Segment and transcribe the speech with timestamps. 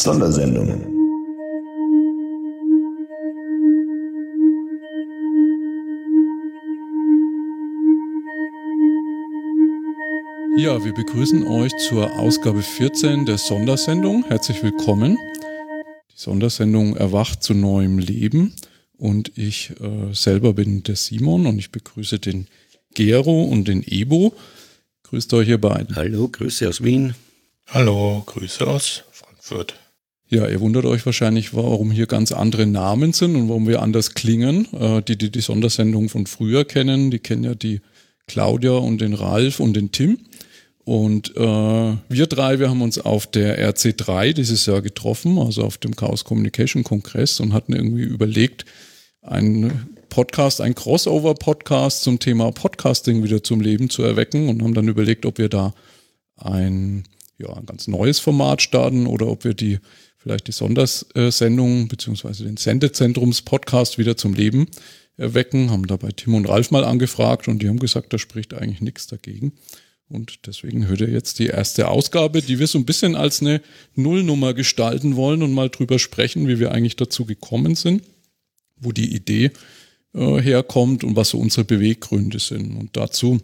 [0.00, 0.66] Sondersendung.
[10.56, 14.24] Ja, wir begrüßen euch zur Ausgabe 14 der Sondersendung.
[14.26, 15.18] Herzlich willkommen.
[16.10, 18.54] Die Sondersendung erwacht zu neuem Leben
[18.96, 22.46] und ich äh, selber bin der Simon und ich begrüße den
[22.94, 24.32] Gero und den Ebo.
[25.02, 25.94] Grüßt euch ihr beiden.
[25.94, 27.14] Hallo, Grüße aus Wien.
[27.66, 29.74] Hallo, Grüße aus Frankfurt.
[30.32, 34.14] Ja, ihr wundert euch wahrscheinlich, warum hier ganz andere Namen sind und warum wir anders
[34.14, 34.68] klingen.
[34.72, 37.80] Äh, die, die die Sondersendung von früher kennen, die kennen ja die
[38.28, 40.20] Claudia und den Ralf und den Tim.
[40.84, 41.40] Und äh,
[42.08, 46.24] wir drei, wir haben uns auf der RC3 dieses Jahr getroffen, also auf dem Chaos
[46.24, 48.66] Communication Kongress und hatten irgendwie überlegt,
[49.22, 54.86] einen Podcast, ein Crossover-Podcast zum Thema Podcasting wieder zum Leben zu erwecken und haben dann
[54.86, 55.74] überlegt, ob wir da
[56.36, 57.02] ein,
[57.36, 59.80] ja, ein ganz neues Format starten oder ob wir die
[60.20, 64.66] vielleicht die Sondersendung beziehungsweise den Sendezentrums-Podcast wieder zum Leben
[65.16, 65.70] erwecken.
[65.70, 69.06] Haben dabei Tim und Ralf mal angefragt und die haben gesagt, da spricht eigentlich nichts
[69.06, 69.52] dagegen.
[70.08, 73.62] Und deswegen hört ihr jetzt die erste Ausgabe, die wir so ein bisschen als eine
[73.94, 78.02] Nullnummer gestalten wollen und mal drüber sprechen, wie wir eigentlich dazu gekommen sind,
[78.76, 79.52] wo die Idee
[80.14, 82.76] äh, herkommt und was so unsere Beweggründe sind.
[82.76, 83.38] Und dazu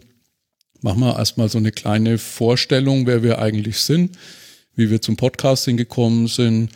[0.81, 4.17] machen wir erstmal so eine kleine Vorstellung, wer wir eigentlich sind,
[4.77, 6.69] wie wir zum Podcasting gekommen sind,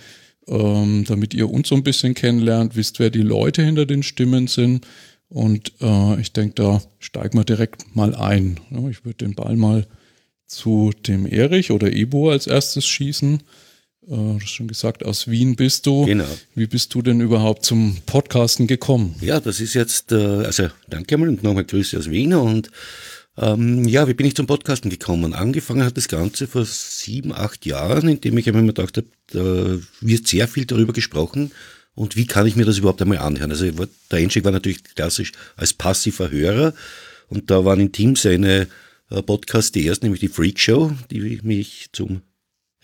[0.47, 4.47] ähm, damit ihr uns so ein bisschen kennenlernt, wisst, wer die Leute hinter den Stimmen
[4.47, 4.85] sind
[5.31, 8.59] und äh, ich denke, da steigen wir direkt mal ein.
[8.69, 9.87] Ja, ich würde den Ball mal
[10.45, 13.41] zu dem Erich oder Ebo als erstes schießen.
[14.07, 16.05] Äh, du hast schon gesagt, aus Wien bist du.
[16.05, 16.25] Genau.
[16.53, 19.15] Wie bist du denn überhaupt zum Podcasten gekommen?
[19.21, 22.69] Ja, das ist jetzt, äh, also danke mal und nochmal Grüße aus Wien und
[23.37, 25.33] ähm, ja, wie bin ich zum Podcasten gekommen?
[25.33, 30.27] Angefangen hat das Ganze vor sieben, acht Jahren, indem ich mir gedacht habe, da wird
[30.27, 31.51] sehr viel darüber gesprochen,
[31.93, 33.51] und wie kann ich mir das überhaupt einmal anhören?
[33.51, 36.73] Also der Einstieg war natürlich klassisch als passiver Hörer
[37.27, 38.67] und da waren in Teams eine
[39.09, 42.21] äh, Podcast die erste, nämlich die Freak Show, die mich zum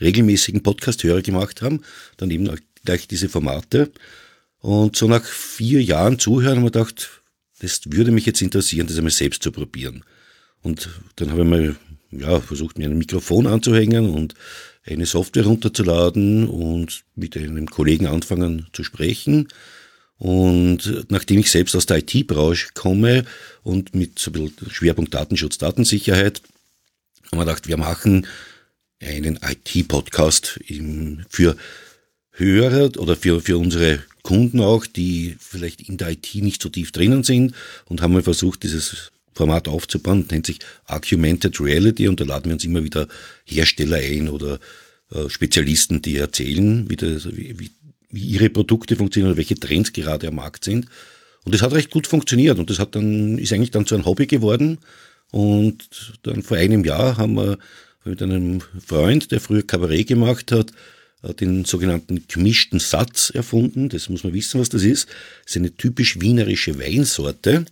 [0.01, 1.81] regelmäßigen Podcast-Hörer gemacht haben.
[2.17, 2.49] Dann eben
[2.83, 3.91] gleich diese Formate.
[4.59, 7.21] Und so nach vier Jahren Zuhören haben wir gedacht,
[7.59, 10.03] das würde mich jetzt interessieren, das einmal selbst zu probieren.
[10.67, 11.75] Und dann habe ich mal
[12.11, 14.33] ja, versucht, mir ein Mikrofon anzuhängen und
[14.85, 19.47] eine Software runterzuladen und mit einem Kollegen anfangen zu sprechen.
[20.17, 23.23] Und nachdem ich selbst aus der IT-Branche komme
[23.63, 26.41] und mit so ein bisschen Schwerpunkt Datenschutz, Datensicherheit,
[27.31, 28.27] haben wir gedacht, wir machen
[29.01, 30.59] einen IT-Podcast
[31.29, 31.56] für
[32.31, 36.91] Hörer oder für, für unsere Kunden auch, die vielleicht in der IT nicht so tief
[36.91, 42.25] drinnen sind und haben wir versucht, dieses Format aufzubauen, nennt sich Argumented Reality und da
[42.25, 43.07] laden wir uns immer wieder
[43.45, 44.59] Hersteller ein oder
[45.11, 47.71] äh, Spezialisten, die erzählen, wie, das, wie,
[48.09, 50.87] wie ihre Produkte funktionieren oder welche Trends gerade am Markt sind.
[51.45, 54.05] Und das hat recht gut funktioniert und das hat dann, ist eigentlich dann zu einem
[54.05, 54.79] Hobby geworden.
[55.31, 55.87] Und
[56.23, 57.57] dann vor einem Jahr haben wir
[58.03, 60.71] mit einem Freund, der früher Kabarett gemacht hat,
[61.23, 63.89] äh, den sogenannten gemischten Satz erfunden.
[63.89, 65.07] Das muss man wissen, was das ist.
[65.43, 67.65] Das ist eine typisch wienerische Weinsorte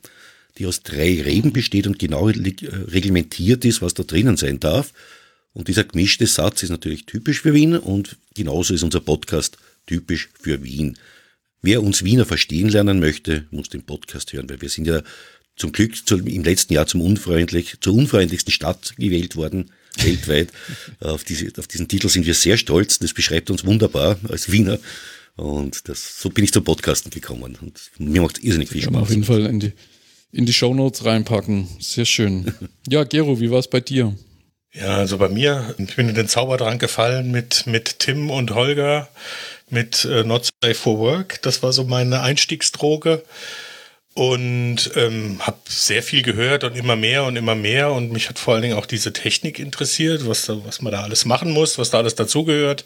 [0.58, 4.94] die aus drei Reben besteht und genau reglementiert ist, was da drinnen sein darf.
[5.54, 10.30] Und dieser gemischte Satz ist natürlich typisch für Wien und genauso ist unser Podcast typisch
[10.40, 10.98] für Wien.
[11.62, 15.02] Wer uns Wiener verstehen lernen möchte, muss den Podcast hören, weil wir sind ja
[15.56, 19.72] zum Glück im letzten Jahr zum unfreundlich, zur unfreundlichsten Stadt gewählt worden,
[20.04, 20.50] weltweit.
[21.00, 23.00] auf, diese, auf diesen Titel sind wir sehr stolz.
[23.00, 24.80] Das beschreibt uns wunderbar als Wiener.
[25.38, 27.58] Und das, so bin ich zum Podcasten gekommen.
[27.62, 28.96] Und mir macht es irrsinnig viel Spaß.
[28.96, 29.74] Auf jeden Fall in die
[30.32, 31.68] in die Shownotes reinpacken.
[31.80, 32.54] Sehr schön.
[32.88, 34.14] Ja, Gero, wie war es bei dir?
[34.72, 39.08] Ja, also bei mir, ich bin in den Zaubertrank gefallen mit, mit Tim und Holger,
[39.70, 41.42] mit äh, Not Safe for Work.
[41.42, 43.24] Das war so meine Einstiegsdroge.
[44.14, 47.92] Und ähm, habe sehr viel gehört und immer mehr und immer mehr.
[47.92, 51.04] Und mich hat vor allen Dingen auch diese Technik interessiert, was, da, was man da
[51.04, 52.86] alles machen muss, was da alles dazugehört.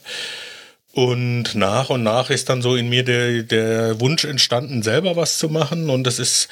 [0.91, 5.37] Und nach und nach ist dann so in mir der, der Wunsch entstanden, selber was
[5.37, 5.89] zu machen.
[5.89, 6.49] Und das ist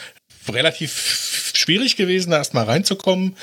[0.50, 3.36] relativ schwierig gewesen, da erstmal reinzukommen.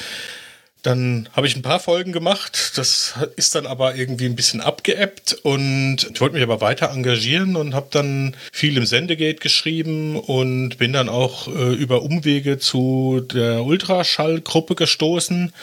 [0.84, 2.72] Dann habe ich ein paar Folgen gemacht.
[2.76, 7.56] Das ist dann aber irgendwie ein bisschen abgeebbt und ich wollte mich aber weiter engagieren
[7.56, 13.22] und habe dann viel im Sendegate geschrieben und bin dann auch äh, über Umwege zu
[13.32, 15.54] der Ultraschallgruppe gestoßen.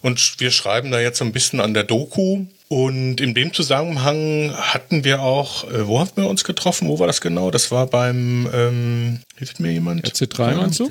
[0.00, 2.46] Und wir schreiben da jetzt so ein bisschen an der Doku.
[2.72, 6.88] Und in dem Zusammenhang hatten wir auch, äh, wo haben wir uns getroffen?
[6.88, 7.50] Wo war das genau?
[7.50, 10.06] Das war beim, ähm, hilft mir jemand?
[10.06, 10.88] RC3 meinst du?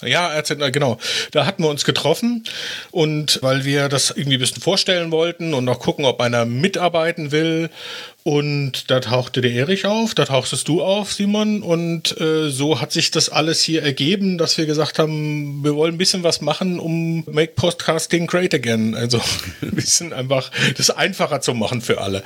[0.00, 0.96] Ja, RZ, genau.
[1.32, 2.44] Da hatten wir uns getroffen
[2.92, 7.30] und weil wir das irgendwie ein bisschen vorstellen wollten und noch gucken, ob einer mitarbeiten
[7.30, 7.68] will.
[8.28, 11.62] Und da tauchte der Erich auf, da tauchtest du auf, Simon.
[11.62, 15.94] Und äh, so hat sich das alles hier ergeben, dass wir gesagt haben, wir wollen
[15.94, 18.94] ein bisschen was machen, um Make Podcasting Great Again.
[18.94, 19.18] Also
[19.62, 22.22] ein bisschen einfach das einfacher zu machen für alle.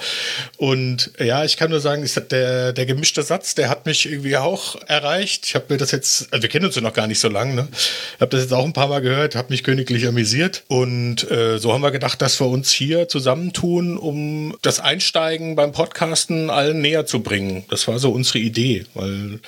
[0.57, 4.75] Und ja, ich kann nur sagen, der, der gemischte Satz, der hat mich irgendwie auch
[4.89, 5.47] erreicht.
[5.47, 7.55] Ich habe mir das jetzt, also wir kennen uns ja noch gar nicht so lange,
[7.55, 7.69] ne?
[7.71, 10.65] Ich habe das jetzt auch ein paar Mal gehört, habe mich königlich amüsiert.
[10.67, 15.71] Und äh, so haben wir gedacht, dass wir uns hier zusammentun, um das Einsteigen beim
[15.71, 17.65] Podcast Podcasten allen näher zu bringen.
[17.69, 19.41] Das war so unsere Idee, weil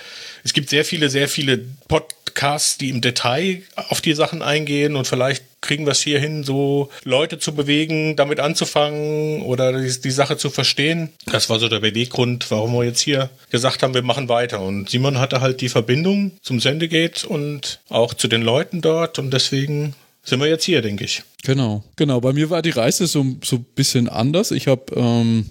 [0.44, 1.58] es gibt sehr viele, sehr viele
[1.88, 6.44] Podcasts, die im Detail auf die Sachen eingehen und vielleicht kriegen wir es hier hin,
[6.44, 11.08] so Leute zu bewegen, damit anzufangen oder die, die, Sache zu verstehen.
[11.24, 14.60] Das war so der Beweggrund, warum wir jetzt hier gesagt haben, wir machen weiter.
[14.60, 19.30] Und Simon hatte halt die Verbindung zum Sendegate und auch zu den Leuten dort und
[19.32, 21.22] deswegen sind wir jetzt hier, denke ich.
[21.42, 22.20] Genau, genau.
[22.20, 24.50] Bei mir war die Reise so, so ein bisschen anders.
[24.50, 25.46] Ich habe ähm,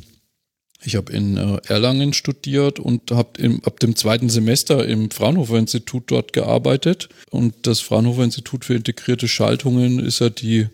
[0.86, 6.04] ich habe in äh, Erlangen studiert und habe ab dem zweiten Semester im Fraunhofer Institut
[6.08, 7.10] dort gearbeitet.
[7.30, 10.68] Und das Fraunhofer Institut für integrierte Schaltungen ist ja die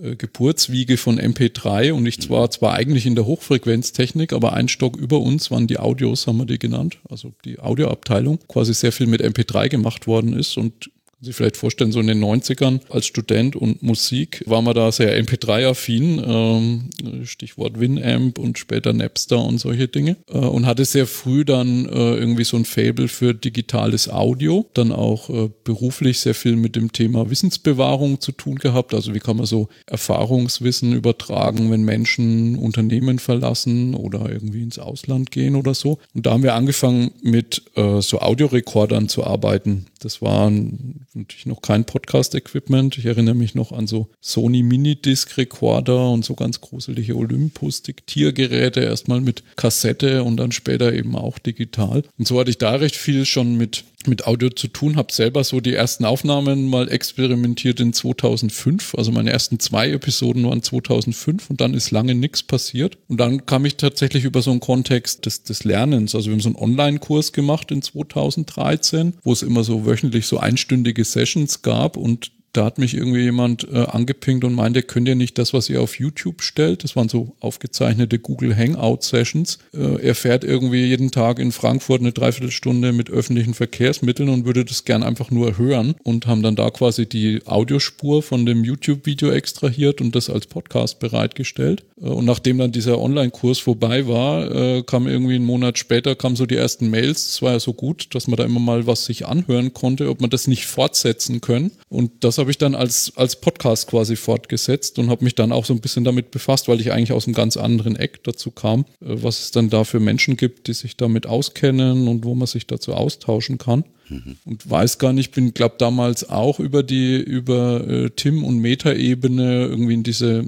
[0.00, 4.96] äh, Geburtswiege von MP3 und ich war zwar eigentlich in der Hochfrequenztechnik, aber ein Stock
[4.96, 9.06] über uns waren die Audios, haben wir die genannt, also die Audioabteilung, quasi sehr viel
[9.06, 10.56] mit MP3 gemacht worden ist.
[10.56, 10.90] Und
[11.20, 15.20] sich vielleicht vorstellen, so in den 90ern als Student und Musik war man da sehr
[15.20, 21.44] MP3-affin, ähm, Stichwort Winamp und später Napster und solche Dinge äh, und hatte sehr früh
[21.44, 26.54] dann äh, irgendwie so ein Fable für digitales Audio, dann auch äh, beruflich sehr viel
[26.54, 31.82] mit dem Thema Wissensbewahrung zu tun gehabt, also wie kann man so Erfahrungswissen übertragen, wenn
[31.82, 37.10] Menschen Unternehmen verlassen oder irgendwie ins Ausland gehen oder so und da haben wir angefangen
[37.22, 37.62] mit
[38.00, 39.86] so Audiorekordern zu arbeiten.
[39.98, 42.98] Das waren natürlich noch kein Podcast-Equipment.
[42.98, 49.42] Ich erinnere mich noch an so Sony Minidisc-Recorder und so ganz gruselige Olympus-Diktiergeräte, erstmal mit
[49.56, 52.04] Kassette und dann später eben auch digital.
[52.18, 55.44] Und so hatte ich da recht viel schon mit mit Audio zu tun, habe selber
[55.44, 58.94] so die ersten Aufnahmen mal experimentiert in 2005.
[58.96, 62.98] Also meine ersten zwei Episoden waren 2005 und dann ist lange nichts passiert.
[63.08, 66.14] Und dann kam ich tatsächlich über so einen Kontext des, des Lernens.
[66.14, 70.38] Also wir haben so einen Online-Kurs gemacht in 2013, wo es immer so wöchentlich so
[70.38, 75.14] einstündige Sessions gab und da hat mich irgendwie jemand äh, angepinkt und meinte, könnt ihr
[75.14, 80.02] nicht das, was ihr auf YouTube stellt, das waren so aufgezeichnete Google Hangout Sessions, äh,
[80.04, 84.84] er fährt irgendwie jeden Tag in Frankfurt eine Dreiviertelstunde mit öffentlichen Verkehrsmitteln und würde das
[84.84, 90.00] gern einfach nur hören und haben dann da quasi die Audiospur von dem YouTube-Video extrahiert
[90.00, 91.84] und das als Podcast bereitgestellt.
[92.00, 96.36] Äh, und nachdem dann dieser Online-Kurs vorbei war, äh, kam irgendwie einen Monat später, kamen
[96.36, 97.28] so die ersten Mails.
[97.28, 100.20] Es war ja so gut, dass man da immer mal was sich anhören konnte, ob
[100.20, 101.70] man das nicht fortsetzen können.
[101.88, 105.64] Und das habe ich dann als, als Podcast quasi fortgesetzt und habe mich dann auch
[105.64, 108.80] so ein bisschen damit befasst, weil ich eigentlich aus einem ganz anderen Eck dazu kam,
[109.00, 112.46] äh, was es dann da für Menschen gibt, die sich damit auskennen und wo man
[112.46, 113.84] sich dazu austauschen kann.
[114.08, 114.36] Mhm.
[114.44, 119.66] Und weiß gar nicht, bin, glaube damals auch über die, über äh, Tim und Meta-Ebene
[119.66, 120.46] irgendwie in diese äh,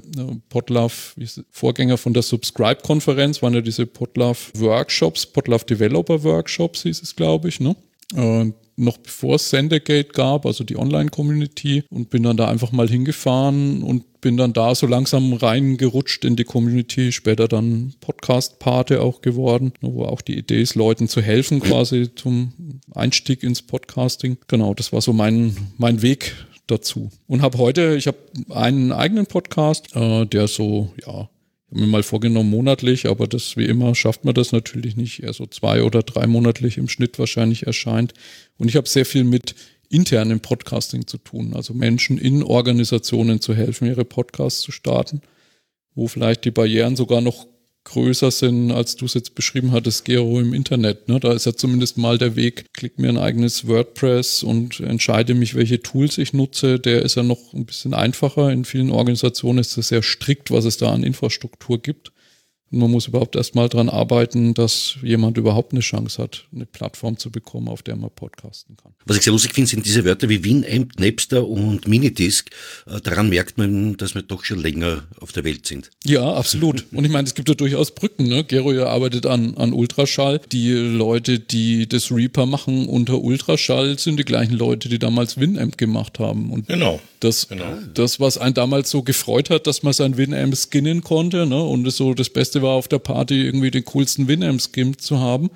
[0.49, 1.13] Podlove,
[1.51, 7.75] Vorgänger von der Subscribe-Konferenz, waren ja diese Podlove-Workshops, Podlove Developer-Workshops hieß es, glaube ich, ne?
[8.13, 12.89] Und noch bevor es Sendegate gab, also die Online-Community, und bin dann da einfach mal
[12.89, 19.21] hingefahren und bin dann da so langsam reingerutscht in die Community, später dann Podcast-Pate auch
[19.21, 22.53] geworden, wo auch die Idee ist, Leuten zu helfen quasi zum
[22.93, 24.37] Einstieg ins Podcasting.
[24.47, 26.35] Genau, das war so mein, mein Weg
[26.67, 27.09] dazu.
[27.27, 28.17] Und habe heute, ich habe
[28.49, 31.29] einen eigenen Podcast, äh, der so, ja,
[31.71, 35.23] ich habe mir mal vorgenommen monatlich, aber das wie immer schafft man das natürlich nicht.
[35.23, 38.13] Eher so zwei oder drei monatlich im Schnitt wahrscheinlich erscheint.
[38.57, 39.55] Und ich habe sehr viel mit
[39.87, 45.21] internem Podcasting zu tun, also Menschen in Organisationen zu helfen, ihre Podcasts zu starten,
[45.95, 47.47] wo vielleicht die Barrieren sogar noch
[47.83, 51.09] größer sind, als du es jetzt beschrieben hattest, Gero im Internet.
[51.09, 51.19] Ne?
[51.19, 55.55] Da ist ja zumindest mal der Weg, klick mir ein eigenes WordPress und entscheide mich,
[55.55, 56.79] welche Tools ich nutze.
[56.79, 58.51] Der ist ja noch ein bisschen einfacher.
[58.51, 62.11] In vielen Organisationen ist es sehr strikt, was es da an Infrastruktur gibt.
[62.71, 67.17] Und man muss überhaupt erstmal dran arbeiten, dass jemand überhaupt eine Chance hat, eine Plattform
[67.17, 68.93] zu bekommen, auf der man podcasten kann.
[69.05, 72.49] Was ich sehr lustig finde, sind diese Wörter wie Winamp, Napster und Minidisc.
[72.87, 75.89] Äh, daran merkt man, dass wir doch schon länger auf der Welt sind.
[76.05, 76.85] Ja, absolut.
[76.91, 78.27] Und ich meine, es gibt ja durchaus Brücken.
[78.27, 78.43] Ne?
[78.43, 80.39] Gero ja arbeitet an, an Ultraschall.
[80.51, 85.77] Die Leute, die das Reaper machen unter Ultraschall, sind die gleichen Leute, die damals Winamp
[85.77, 86.51] gemacht haben.
[86.51, 86.99] Und genau.
[87.19, 87.77] Das, genau.
[87.93, 91.61] das, was einen damals so gefreut hat, dass man sein Winamp skinnen konnte, ne?
[91.61, 95.49] und es so das Beste war auf der Party irgendwie den coolsten Winamp-Skim zu haben.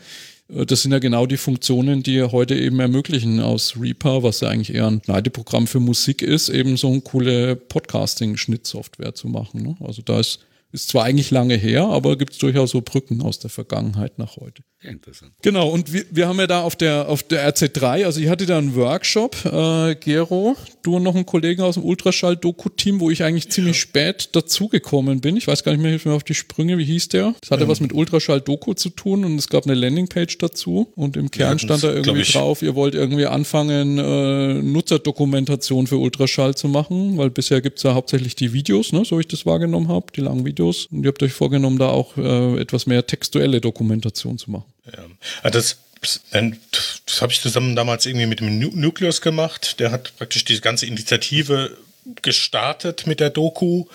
[0.50, 4.50] Äh, das sind ja genau die Funktionen, die heute eben ermöglichen aus Reaper, was ja
[4.50, 9.62] eigentlich eher ein Schneideprogramm für Musik ist, eben so eine coole Podcasting-Schnittsoftware zu machen.
[9.62, 9.76] Ne?
[9.80, 10.40] Also da ist
[10.72, 14.36] Ist zwar eigentlich lange her, aber gibt es durchaus so Brücken aus der Vergangenheit nach
[14.36, 14.62] heute.
[14.86, 15.32] Ja, interessant.
[15.42, 18.46] Genau, und wir, wir haben ja da auf der, auf der RZ3, also ich hatte
[18.46, 23.24] da einen Workshop, äh, Gero, du und noch einen Kollegen aus dem Ultraschall-Doku-Team, wo ich
[23.24, 25.38] eigentlich ziemlich spät dazugekommen bin.
[25.38, 27.34] Ich weiß gar nicht mehr, hilf mir auf die Sprünge, wie hieß der?
[27.42, 27.70] Das hatte Ähm.
[27.70, 31.60] was mit Ultraschall-Doku zu tun und es gab eine Landingpage dazu und im Kern Ja,
[31.60, 37.30] stand da irgendwie drauf, ihr wollt irgendwie anfangen, äh, Nutzerdokumentation für Ultraschall zu machen, weil
[37.30, 40.88] bisher gibt's ja hauptsächlich die Videos, ne, so ich das wahrgenommen habe, die langen Videos.
[40.92, 44.66] Und ihr habt euch vorgenommen, da auch äh, etwas mehr textuelle Dokumentation zu machen.
[44.92, 45.04] Ja.
[45.44, 49.80] Ah, Das, das habe ich zusammen damals irgendwie mit dem Nu- Nucleus gemacht.
[49.80, 51.78] Der hat praktisch diese ganze Initiative
[52.22, 53.86] gestartet mit der Doku.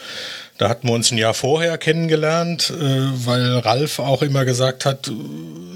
[0.58, 2.74] Da hatten wir uns ein Jahr vorher kennengelernt, äh,
[3.26, 5.10] weil Ralf auch immer gesagt hat,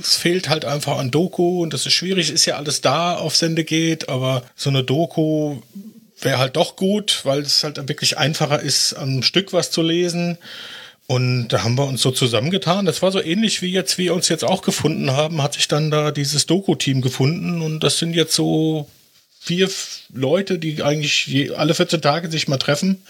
[0.00, 3.36] es fehlt halt einfach an Doku und das ist schwierig, ist ja alles da auf
[3.36, 5.60] Sende geht, aber so eine Doku
[6.20, 10.36] wäre halt doch gut, weil es halt wirklich einfacher ist, am Stück was zu lesen.
[11.06, 12.86] Und da haben wir uns so zusammengetan.
[12.86, 15.90] Das war so ähnlich wie jetzt wir uns jetzt auch gefunden haben, hat sich dann
[15.90, 17.60] da dieses Doku-Team gefunden.
[17.60, 18.88] Und das sind jetzt so
[19.38, 19.68] vier
[20.12, 23.02] Leute, die eigentlich je, alle 14 Tage sich mal treffen.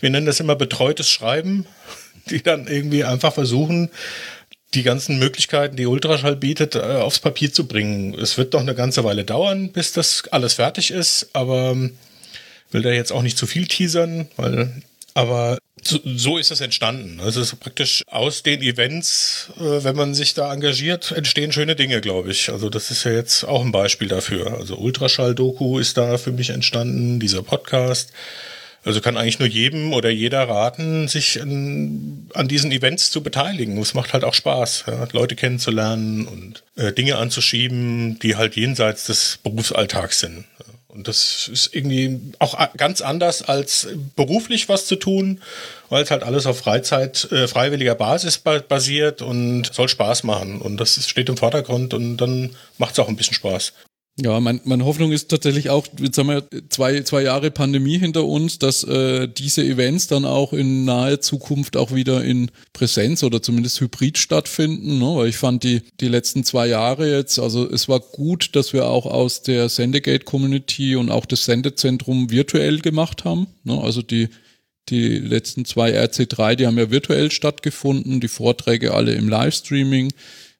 [0.00, 1.66] Wir nennen das immer betreutes Schreiben,
[2.30, 3.90] die dann irgendwie einfach versuchen,
[4.74, 8.14] die ganzen Möglichkeiten, die Ultraschall bietet, äh, aufs Papier zu bringen.
[8.14, 11.96] Es wird noch eine ganze Weile dauern, bis das alles fertig ist, aber ähm,
[12.72, 14.82] will da jetzt auch nicht zu viel teasern, weil,
[15.14, 17.20] aber so, so ist es entstanden.
[17.20, 21.76] Also es ist praktisch aus den Events, äh, wenn man sich da engagiert, entstehen schöne
[21.76, 22.50] Dinge, glaube ich.
[22.50, 24.58] Also das ist ja jetzt auch ein Beispiel dafür.
[24.58, 28.12] Also Ultraschall-Doku ist da für mich entstanden, dieser Podcast.
[28.86, 33.76] Also kann eigentlich nur jedem oder jeder raten, sich an, an diesen Events zu beteiligen.
[33.78, 39.06] Es macht halt auch Spaß, ja, Leute kennenzulernen und äh, Dinge anzuschieben, die halt jenseits
[39.06, 40.44] des Berufsalltags sind.
[40.60, 40.75] Ja.
[40.96, 45.42] Und das ist irgendwie auch ganz anders als beruflich was zu tun,
[45.90, 50.60] weil es halt alles auf Freizeit, äh, freiwilliger Basis ba basiert und soll Spaß machen.
[50.60, 53.74] Und das steht im Vordergrund und dann macht es auch ein bisschen Spaß.
[54.18, 58.24] Ja, mein, meine Hoffnung ist tatsächlich auch, jetzt haben wir zwei, zwei Jahre Pandemie hinter
[58.24, 63.42] uns, dass äh, diese Events dann auch in naher Zukunft auch wieder in Präsenz oder
[63.42, 64.98] zumindest hybrid stattfinden.
[64.98, 65.16] Ne?
[65.16, 68.86] Weil ich fand die, die letzten zwei Jahre jetzt, also es war gut, dass wir
[68.86, 73.48] auch aus der Sendegate-Community und auch das Sendezentrum virtuell gemacht haben.
[73.64, 73.78] Ne?
[73.78, 74.30] Also die,
[74.88, 80.10] die letzten zwei RC3, die haben ja virtuell stattgefunden, die Vorträge alle im Livestreaming.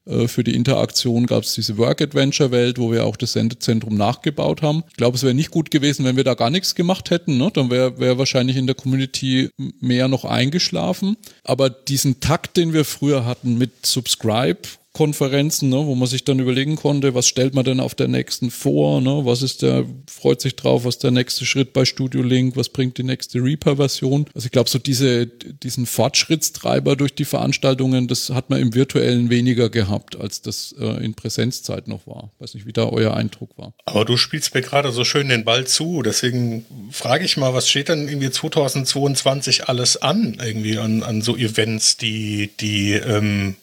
[0.06, 4.84] Äh, Für die Interaktion gab es diese Work-Adventure-Welt, wo wir auch das Sendezentrum nachgebaut haben.
[4.88, 7.36] Ich glaube, es wäre nicht gut gewesen, wenn wir da gar nichts gemacht hätten.
[7.38, 7.50] Ne?
[7.52, 11.16] Dann wäre wär wahrscheinlich in der Community mehr noch eingeschlafen.
[11.44, 14.60] Aber diesen Takt, den wir früher hatten mit Subscribe,
[14.96, 18.50] Konferenzen, ne, wo man sich dann überlegen konnte, was stellt man denn auf der nächsten
[18.50, 22.56] vor, ne, was ist der, freut sich drauf, was der nächste Schritt bei Studio Link,
[22.56, 24.24] was bringt die nächste Reaper-Version.
[24.34, 29.28] Also ich glaube, so diese, diesen Fortschrittstreiber durch die Veranstaltungen, das hat man im Virtuellen
[29.28, 32.32] weniger gehabt, als das äh, in Präsenzzeit noch war.
[32.38, 33.74] Weiß nicht, wie da euer Eindruck war.
[33.84, 37.68] Aber du spielst mir gerade so schön den Ball zu, deswegen frage ich mal, was
[37.68, 43.56] steht denn irgendwie 2022 alles an, irgendwie an, an so Events, die, die ähm,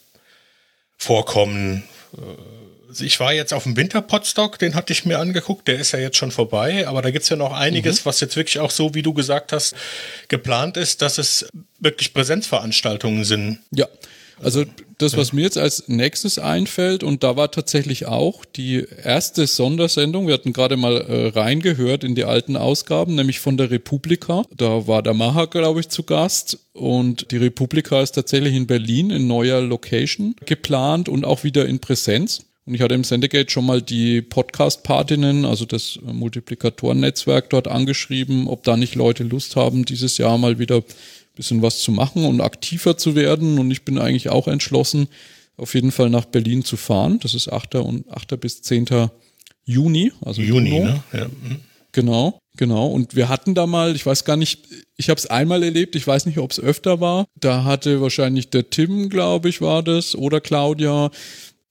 [1.04, 1.84] vorkommen?
[2.88, 6.00] Also ich war jetzt auf dem Winterpotstock, den hatte ich mir angeguckt, der ist ja
[6.00, 9.02] jetzt schon vorbei, aber da gibt's ja noch einiges, was jetzt wirklich auch so, wie
[9.02, 9.76] du gesagt hast,
[10.28, 11.48] geplant ist, dass es
[11.80, 13.60] wirklich Präsenzveranstaltungen sind.
[13.72, 13.88] Ja,
[14.44, 14.66] also
[14.98, 20.28] das, was mir jetzt als nächstes einfällt, und da war tatsächlich auch die erste Sondersendung,
[20.28, 24.44] wir hatten gerade mal äh, reingehört in die alten Ausgaben, nämlich von der Republika.
[24.56, 26.60] Da war der Maha, glaube ich, zu Gast.
[26.74, 31.80] Und die Republika ist tatsächlich in Berlin in neuer Location geplant und auch wieder in
[31.80, 32.46] Präsenz.
[32.66, 38.64] Und ich hatte im Sendegate schon mal die Podcast-Partinnen, also das Multiplikatoren-Netzwerk dort angeschrieben, ob
[38.64, 40.82] da nicht Leute Lust haben, dieses Jahr mal wieder
[41.36, 43.58] bisschen was zu machen und aktiver zu werden.
[43.60, 45.08] Und ich bin eigentlich auch entschlossen,
[45.58, 47.20] auf jeden Fall nach Berlin zu fahren.
[47.22, 47.76] Das ist 8.
[47.76, 48.40] und 8.
[48.40, 49.10] bis 10.
[49.66, 50.86] Juni, also Juni, Juno.
[50.86, 51.04] ne?
[51.14, 51.26] Ja.
[51.26, 51.60] mhm.
[51.94, 52.88] Genau, genau.
[52.88, 56.06] Und wir hatten da mal, ich weiß gar nicht, ich habe es einmal erlebt, ich
[56.06, 57.28] weiß nicht, ob es öfter war.
[57.40, 61.12] Da hatte wahrscheinlich der Tim, glaube ich, war das, oder Claudia,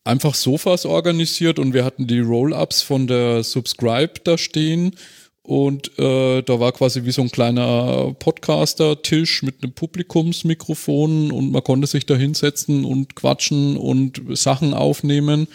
[0.05, 4.95] einfach Sofas organisiert und wir hatten die Roll-ups von der Subscribe da stehen.
[5.43, 11.65] Und äh, da war quasi wie so ein kleiner Podcaster-Tisch mit einem Publikumsmikrofon und man
[11.65, 15.49] konnte sich da hinsetzen und quatschen und Sachen aufnehmen.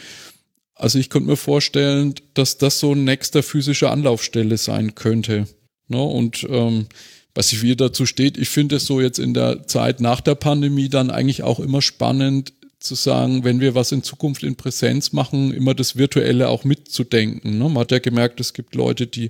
[0.75, 5.48] Also ich könnte mir vorstellen, dass das so ein nächster physischer Anlaufstelle sein könnte.
[5.88, 6.01] Ne?
[6.03, 6.88] Und ähm,
[7.34, 10.36] was ich wie dazu steht, ich finde es so jetzt in der Zeit nach der
[10.36, 15.13] Pandemie dann eigentlich auch immer spannend zu sagen, wenn wir was in Zukunft in Präsenz
[15.13, 17.58] machen, immer das Virtuelle auch mitzudenken.
[17.58, 17.65] Ne?
[17.65, 19.29] Man hat ja gemerkt, es gibt Leute, die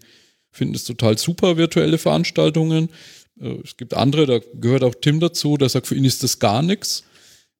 [0.51, 2.89] finden es total super, virtuelle Veranstaltungen.
[3.39, 6.39] Äh, es gibt andere, da gehört auch Tim dazu, der sagt, für ihn ist das
[6.39, 7.04] gar nichts.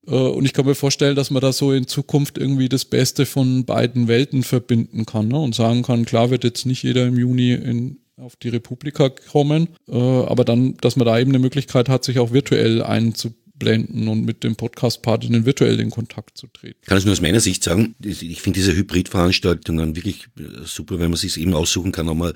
[0.08, 3.25] Äh, und ich kann mir vorstellen, dass man da so in Zukunft irgendwie das Beste
[3.25, 5.39] von beiden Welten verbinden kann ne?
[5.39, 9.70] und sagen kann, klar wird jetzt nicht jeder im Juni in, auf die Republika kommen,
[9.88, 14.25] äh, aber dann, dass man da eben eine Möglichkeit hat, sich auch virtuell einzublenden und
[14.25, 16.79] mit dem Podcast-Partnern virtuell in Kontakt zu treten.
[16.86, 20.27] Kann ich nur aus meiner Sicht sagen, ich finde diese Hybridveranstaltungen wirklich
[20.63, 22.34] super, wenn man sich eben aussuchen kann, ob man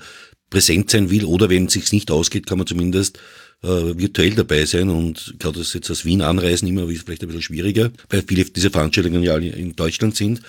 [0.52, 3.18] präsent sein will oder wenn es sich nicht ausgeht, kann man zumindest
[3.62, 7.28] äh, virtuell dabei sein und gerade das jetzt aus Wien anreisen immer ist vielleicht ein
[7.28, 10.42] bisschen schwieriger, weil viele dieser Veranstaltungen ja in Deutschland sind.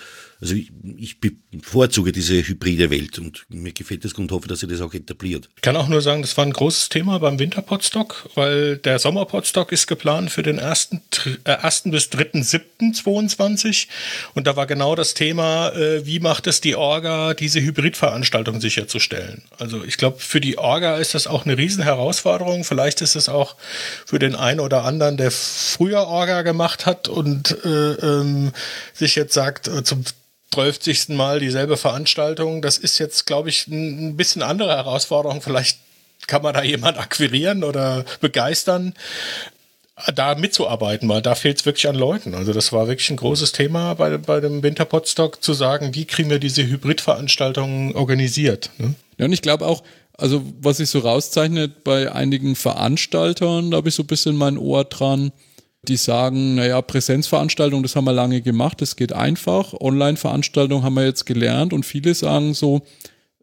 [0.44, 4.66] Also ich, ich bevorzuge diese hybride Welt und mir gefällt das und hoffe, dass sie
[4.66, 5.48] das auch etabliert.
[5.56, 9.72] Ich kann auch nur sagen, das war ein großes Thema beim Winterpotstock, weil der Sommerpotstock
[9.72, 10.90] ist geplant für den 1.
[11.44, 11.84] Äh, 1.
[11.84, 13.86] bis 3.7.22
[14.34, 19.44] und da war genau das Thema, äh, wie macht es die Orga, diese Hybridveranstaltung sicherzustellen.
[19.58, 22.64] Also ich glaube, für die Orga ist das auch eine Riesenherausforderung.
[22.64, 23.56] Vielleicht ist es auch
[24.04, 28.52] für den einen oder anderen, der früher Orga gemacht hat und äh, ähm,
[28.92, 30.04] sich jetzt sagt, äh, zum
[30.54, 31.08] 12.
[31.10, 32.62] Mal dieselbe Veranstaltung.
[32.62, 35.42] Das ist jetzt, glaube ich, ein bisschen andere Herausforderung.
[35.42, 35.78] Vielleicht
[36.26, 38.94] kann man da jemand akquirieren oder begeistern,
[40.14, 42.34] da mitzuarbeiten, weil da fehlt es wirklich an Leuten.
[42.34, 46.30] Also das war wirklich ein großes Thema bei, bei dem Winterpotstock, zu sagen, wie kriegen
[46.30, 48.70] wir diese Hybridveranstaltungen organisiert.
[48.78, 48.94] Ne?
[49.18, 49.84] Ja, und ich glaube auch,
[50.16, 54.58] also was sich so rauszeichnet bei einigen Veranstaltern, da habe ich so ein bisschen mein
[54.58, 55.32] Ohr dran,
[55.88, 59.74] die sagen, naja, Präsenzveranstaltungen, das haben wir lange gemacht, das geht einfach.
[59.74, 62.82] Online-Veranstaltungen haben wir jetzt gelernt und viele sagen so,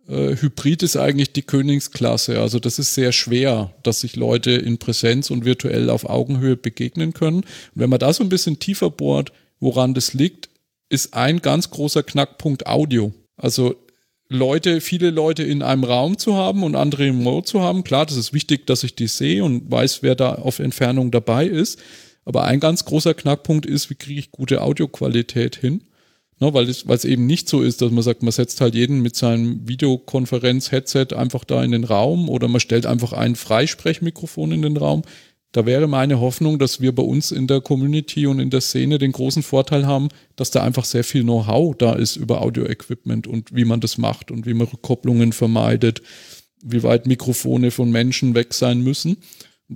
[0.07, 2.39] äh, Hybrid ist eigentlich die Königsklasse.
[2.39, 7.13] Also das ist sehr schwer, dass sich Leute in Präsenz und virtuell auf Augenhöhe begegnen
[7.13, 7.37] können.
[7.37, 7.45] Und
[7.75, 10.49] wenn man da so ein bisschen tiefer bohrt, woran das liegt,
[10.89, 13.13] ist ein ganz großer Knackpunkt Audio.
[13.37, 13.75] Also
[14.27, 17.83] Leute, viele Leute in einem Raum zu haben und andere im Remote zu haben.
[17.83, 21.45] Klar, das ist wichtig, dass ich die sehe und weiß, wer da auf Entfernung dabei
[21.45, 21.79] ist.
[22.25, 25.83] Aber ein ganz großer Knackpunkt ist, wie kriege ich gute Audioqualität hin?
[26.41, 28.73] Ne, weil es weil es eben nicht so ist, dass man sagt, man setzt halt
[28.73, 34.51] jeden mit seinem Videokonferenz-Headset einfach da in den Raum oder man stellt einfach ein Freisprechmikrofon
[34.51, 35.03] in den Raum.
[35.51, 38.97] Da wäre meine Hoffnung, dass wir bei uns in der Community und in der Szene
[38.97, 43.53] den großen Vorteil haben, dass da einfach sehr viel Know-how da ist über Audio-Equipment und
[43.53, 46.01] wie man das macht und wie man Rückkopplungen vermeidet,
[46.63, 49.17] wie weit Mikrofone von Menschen weg sein müssen.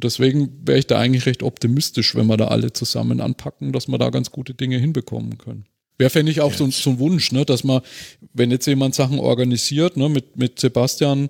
[0.02, 3.98] Deswegen wäre ich da eigentlich recht optimistisch, wenn wir da alle zusammen anpacken, dass wir
[3.98, 5.66] da ganz gute Dinge hinbekommen können.
[5.98, 7.82] Wäre, fände ich, auch so, so ein Wunsch, ne, dass man,
[8.34, 11.30] wenn jetzt jemand Sachen organisiert, ne, mit, mit Sebastian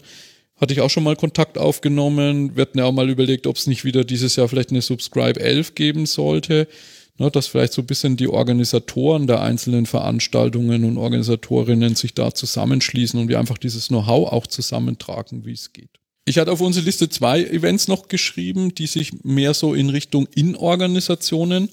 [0.57, 2.55] hatte ich auch schon mal Kontakt aufgenommen.
[2.55, 5.39] Wir hatten ja auch mal überlegt, ob es nicht wieder dieses Jahr vielleicht eine Subscribe
[5.39, 6.67] 11 geben sollte.
[7.17, 12.33] Ne, dass vielleicht so ein bisschen die Organisatoren der einzelnen Veranstaltungen und Organisatorinnen sich da
[12.33, 15.99] zusammenschließen und wir einfach dieses Know-how auch zusammentragen, wie es geht.
[16.27, 20.27] Ich hatte auf unsere Liste zwei Events noch geschrieben, die sich mehr so in Richtung
[20.33, 21.69] In-Organisationen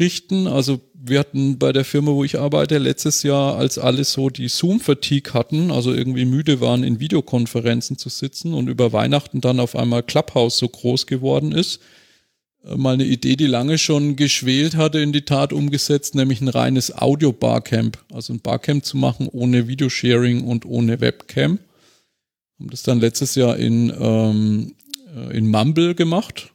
[0.00, 0.48] richten.
[0.48, 4.48] Also wir hatten bei der Firma, wo ich arbeite, letztes Jahr, als alle so die
[4.48, 9.76] Zoom-Fatigue hatten, also irgendwie müde waren, in Videokonferenzen zu sitzen und über Weihnachten dann auf
[9.76, 11.80] einmal Clubhouse so groß geworden ist,
[12.64, 16.48] äh, mal eine Idee, die lange schon geschwelt hatte, in die Tat umgesetzt, nämlich ein
[16.48, 17.98] reines Audio-Barcamp.
[18.12, 21.60] Also ein Barcamp zu machen ohne Videosharing und ohne Webcam.
[22.58, 24.74] Haben das dann letztes Jahr in, ähm,
[25.14, 26.52] äh, in Mumble gemacht,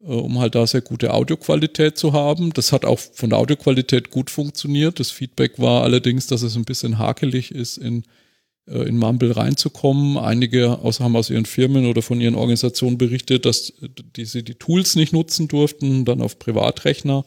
[0.00, 2.52] äh, um halt da sehr gute Audioqualität zu haben.
[2.52, 5.00] Das hat auch von der Audioqualität gut funktioniert.
[5.00, 8.04] Das Feedback war allerdings, dass es ein bisschen hakelig ist, in,
[8.66, 10.16] äh, in Mumble reinzukommen.
[10.16, 13.72] Einige aus, haben aus ihren Firmen oder von ihren Organisationen berichtet, dass
[14.16, 17.24] die, sie die Tools nicht nutzen durften, dann auf Privatrechner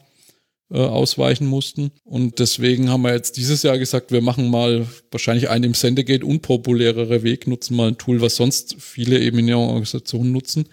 [0.70, 1.92] äh, ausweichen mussten.
[2.04, 6.26] Und deswegen haben wir jetzt dieses Jahr gesagt, wir machen mal wahrscheinlich einen im Sendegate
[6.26, 10.68] unpopulärere Weg, nutzen mal ein Tool, was sonst viele eben in ihrer Organisation nutzen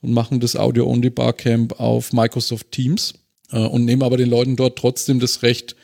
[0.00, 3.14] und machen das Audio-Only Barcamp auf Microsoft Teams
[3.50, 5.76] äh, und nehmen aber den Leuten dort trotzdem das Recht,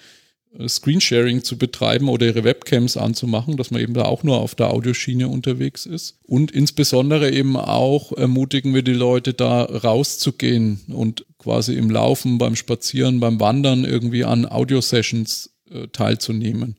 [0.68, 4.70] Screensharing zu betreiben oder ihre Webcams anzumachen, dass man eben da auch nur auf der
[4.70, 6.18] Audioschiene unterwegs ist.
[6.22, 12.56] Und insbesondere eben auch ermutigen wir die Leute da rauszugehen und quasi im Laufen, beim
[12.56, 16.76] Spazieren, beim Wandern irgendwie an Audio-Sessions äh, teilzunehmen.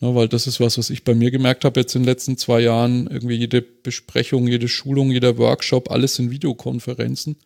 [0.00, 2.36] Ja, weil das ist was, was ich bei mir gemerkt habe jetzt in den letzten
[2.36, 3.08] zwei Jahren.
[3.08, 7.36] Irgendwie jede Besprechung, jede Schulung, jeder Workshop, alles sind Videokonferenzen.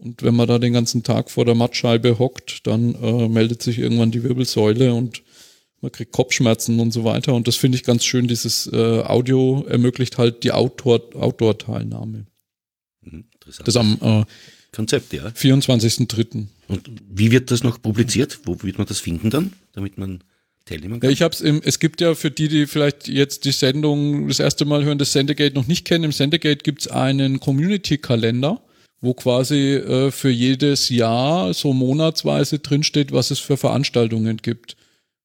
[0.00, 3.78] Und wenn man da den ganzen Tag vor der Mattscheibe hockt, dann äh, meldet sich
[3.78, 5.22] irgendwann die Wirbelsäule und
[5.82, 7.34] man kriegt Kopfschmerzen und so weiter.
[7.34, 8.28] Und das finde ich ganz schön.
[8.28, 12.26] Dieses äh, Audio ermöglicht halt die Outdoor-Teilnahme.
[13.02, 13.68] Mhm, interessant.
[13.68, 14.24] Das am äh,
[14.72, 15.26] Konzept, ja.
[15.26, 16.46] 24.03.
[16.68, 18.40] Und wie wird das noch publiziert?
[18.44, 20.22] Wo wird man das finden dann, damit man
[20.64, 21.10] teilnehmen kann?
[21.10, 24.38] Ja, ich hab's im, es gibt ja für die, die vielleicht jetzt die Sendung das
[24.38, 28.62] erste Mal hören, das Sendegate noch nicht kennen, im Sendegate gibt's einen Community-Kalender,
[29.00, 34.76] wo quasi äh, für jedes Jahr so monatsweise drinsteht, was es für Veranstaltungen gibt.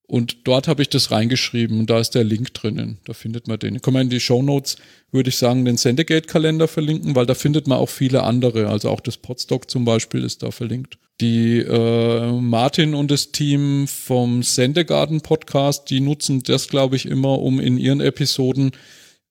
[0.07, 2.99] Und dort habe ich das reingeschrieben und da ist der Link drinnen.
[3.05, 3.81] Da findet man den.
[3.81, 4.77] Kann man in die Show Notes,
[5.11, 8.67] würde ich sagen, den Sendegate-Kalender verlinken, weil da findet man auch viele andere.
[8.67, 10.99] Also auch das Podstock zum Beispiel ist da verlinkt.
[11.21, 17.39] Die äh, Martin und das Team vom Sendegarten Podcast, die nutzen das, glaube ich, immer,
[17.39, 18.71] um in ihren Episoden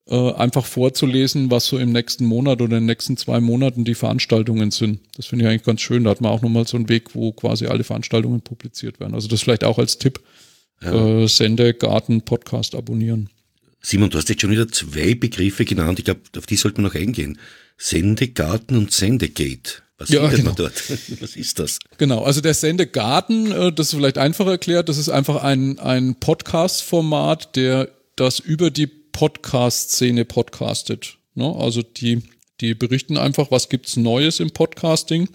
[0.07, 3.95] äh, einfach vorzulesen, was so im nächsten Monat oder in den nächsten zwei Monaten die
[3.95, 4.99] Veranstaltungen sind.
[5.15, 6.03] Das finde ich eigentlich ganz schön.
[6.03, 9.15] Da hat man auch nochmal so einen Weg, wo quasi alle Veranstaltungen publiziert werden.
[9.15, 10.19] Also das vielleicht auch als Tipp
[10.83, 11.23] ja.
[11.23, 13.29] äh, Sendegarten Podcast abonnieren.
[13.81, 15.99] Simon, du hast jetzt schon wieder zwei Begriffe genannt.
[15.99, 17.37] Ich glaube, auf die sollten wir noch eingehen.
[17.77, 19.83] Sendegarten und Sendegate.
[19.97, 20.49] Was ja, findet genau.
[20.49, 20.89] man dort?
[21.21, 21.79] Was ist das?
[21.97, 26.15] Genau, also der Sendegarten, äh, das ist vielleicht einfach erklärt, das ist einfach ein, ein
[26.15, 31.17] Podcast-Format, der das über die Podcast-Szene podcastet.
[31.35, 31.55] Ne?
[31.55, 32.23] Also die,
[32.59, 35.29] die berichten einfach, was gibt's Neues im Podcasting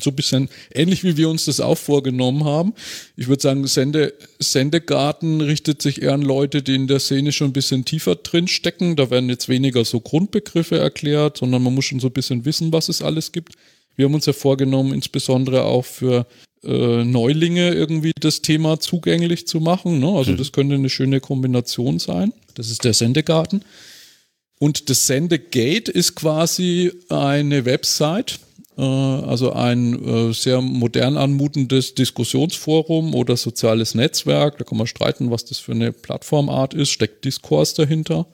[0.00, 2.74] so ein bisschen ähnlich wie wir uns das auch vorgenommen haben.
[3.16, 7.48] Ich würde sagen, Sende, Sendegarten richtet sich eher an Leute, die in der Szene schon
[7.48, 8.94] ein bisschen tiefer drin stecken.
[8.94, 12.72] Da werden jetzt weniger so Grundbegriffe erklärt, sondern man muss schon so ein bisschen wissen,
[12.72, 13.54] was es alles gibt.
[13.96, 16.26] Wir haben uns ja vorgenommen, insbesondere auch für
[16.64, 20.00] äh, Neulinge irgendwie das Thema zugänglich zu machen.
[20.00, 20.08] Ne?
[20.08, 20.36] Also mhm.
[20.36, 22.32] das könnte eine schöne Kombination sein.
[22.54, 23.62] Das ist der Sendegarten.
[24.58, 28.40] Und das Sendegate ist quasi eine Website,
[28.76, 34.58] äh, also ein äh, sehr modern anmutendes Diskussionsforum oder soziales Netzwerk.
[34.58, 36.90] Da kann man streiten, was das für eine Plattformart ist.
[36.90, 38.26] Steckt Diskurs dahinter?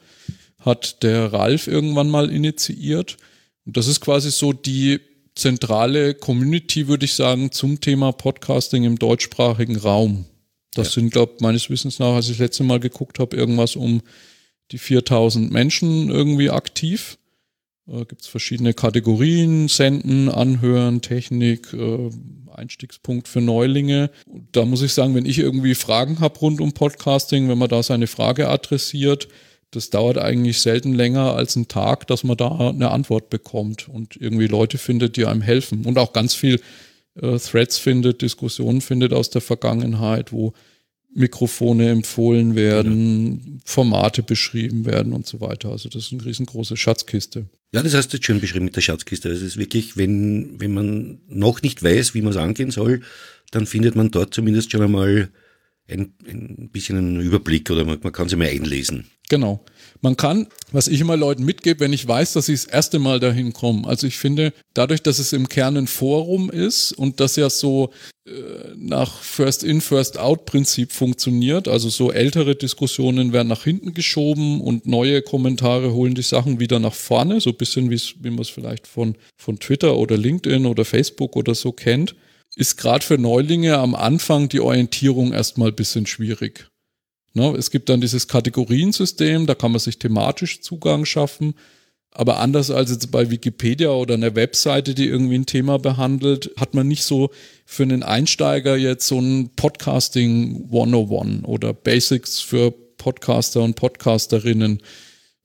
[0.58, 3.18] Hat der Ralf irgendwann mal initiiert.
[3.66, 5.00] Und das ist quasi so die
[5.34, 10.26] zentrale Community, würde ich sagen, zum Thema Podcasting im deutschsprachigen Raum.
[10.74, 11.00] Das ja.
[11.00, 14.02] sind, glaube meines Wissens nach, als ich das letzte Mal geguckt habe, irgendwas um
[14.70, 17.18] die 4000 Menschen irgendwie aktiv.
[17.86, 22.10] Äh, Gibt es verschiedene Kategorien, Senden, Anhören, Technik, äh,
[22.52, 24.10] Einstiegspunkt für Neulinge.
[24.52, 27.82] Da muss ich sagen, wenn ich irgendwie Fragen habe rund um Podcasting, wenn man da
[27.82, 29.28] seine Frage adressiert,
[29.74, 34.16] das dauert eigentlich selten länger als einen Tag, dass man da eine Antwort bekommt und
[34.16, 35.84] irgendwie Leute findet, die einem helfen.
[35.84, 36.60] Und auch ganz viel
[37.20, 40.52] äh, Threads findet, Diskussionen findet aus der Vergangenheit, wo
[41.14, 43.60] Mikrofone empfohlen werden, genau.
[43.64, 45.70] Formate beschrieben werden und so weiter.
[45.70, 47.46] Also das ist eine riesengroße Schatzkiste.
[47.72, 49.28] Ja, das hast du jetzt schön beschrieben mit der Schatzkiste.
[49.28, 53.02] Also es ist wirklich, wenn, wenn man noch nicht weiß, wie man es angehen soll,
[53.52, 55.28] dann findet man dort zumindest schon einmal
[55.88, 59.06] ein, ein bisschen einen Überblick oder man, man kann sie mal einlesen.
[59.28, 59.64] Genau.
[60.00, 63.20] Man kann, was ich immer Leuten mitgebe, wenn ich weiß, dass sie das erste Mal
[63.20, 63.86] dahin kommen.
[63.86, 67.90] Also ich finde, dadurch, dass es im Kern ein Forum ist und das ja so
[68.26, 68.30] äh,
[68.76, 74.60] nach First In, First Out Prinzip funktioniert, also so ältere Diskussionen werden nach hinten geschoben
[74.60, 78.50] und neue Kommentare holen die Sachen wieder nach vorne, so ein bisschen wie man es
[78.50, 82.14] vielleicht von, von Twitter oder LinkedIn oder Facebook oder so kennt
[82.56, 86.68] ist gerade für Neulinge am Anfang die Orientierung erstmal bisschen schwierig.
[87.34, 87.54] Ne?
[87.58, 91.54] Es gibt dann dieses Kategoriensystem, da kann man sich thematisch Zugang schaffen.
[92.16, 96.72] Aber anders als jetzt bei Wikipedia oder einer Webseite, die irgendwie ein Thema behandelt, hat
[96.72, 97.30] man nicht so
[97.66, 104.80] für einen Einsteiger jetzt so ein Podcasting 101 oder Basics für Podcaster und Podcasterinnen,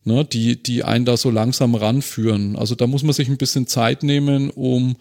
[0.03, 2.55] ne, die, die einen da so langsam ranführen.
[2.55, 4.95] Also da muss man sich ein bisschen Zeit nehmen, um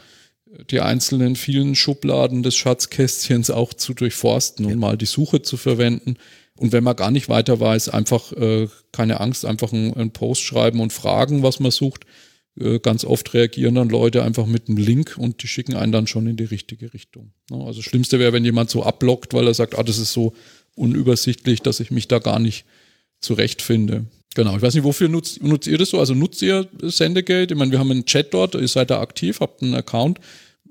[0.71, 4.73] die einzelnen vielen Schubladen des Schatzkästchens auch zu durchforsten ja.
[4.73, 6.17] und mal die Suche zu verwenden.
[6.57, 10.81] Und wenn man gar nicht weiter weiß, einfach äh, keine Angst, einfach einen, Post schreiben
[10.81, 12.05] und fragen, was man sucht.
[12.59, 16.09] Äh, ganz oft reagieren dann Leute einfach mit einem Link und die schicken einen dann
[16.09, 17.33] schon in die richtige Richtung.
[17.51, 17.59] Ne?
[17.59, 20.35] Also das Schlimmste wäre, wenn jemand so abblockt, weil er sagt, ah, das ist so
[20.75, 22.65] unübersichtlich, dass ich mich da gar nicht
[23.21, 24.07] zurechtfinde.
[24.39, 25.99] Genau, ich weiß nicht, wofür nutzt, nutzt ihr das so?
[25.99, 27.55] Also nutzt ihr Sendegate?
[27.55, 30.21] Ich meine, wir haben einen Chat dort, ihr seid da aktiv, habt einen Account.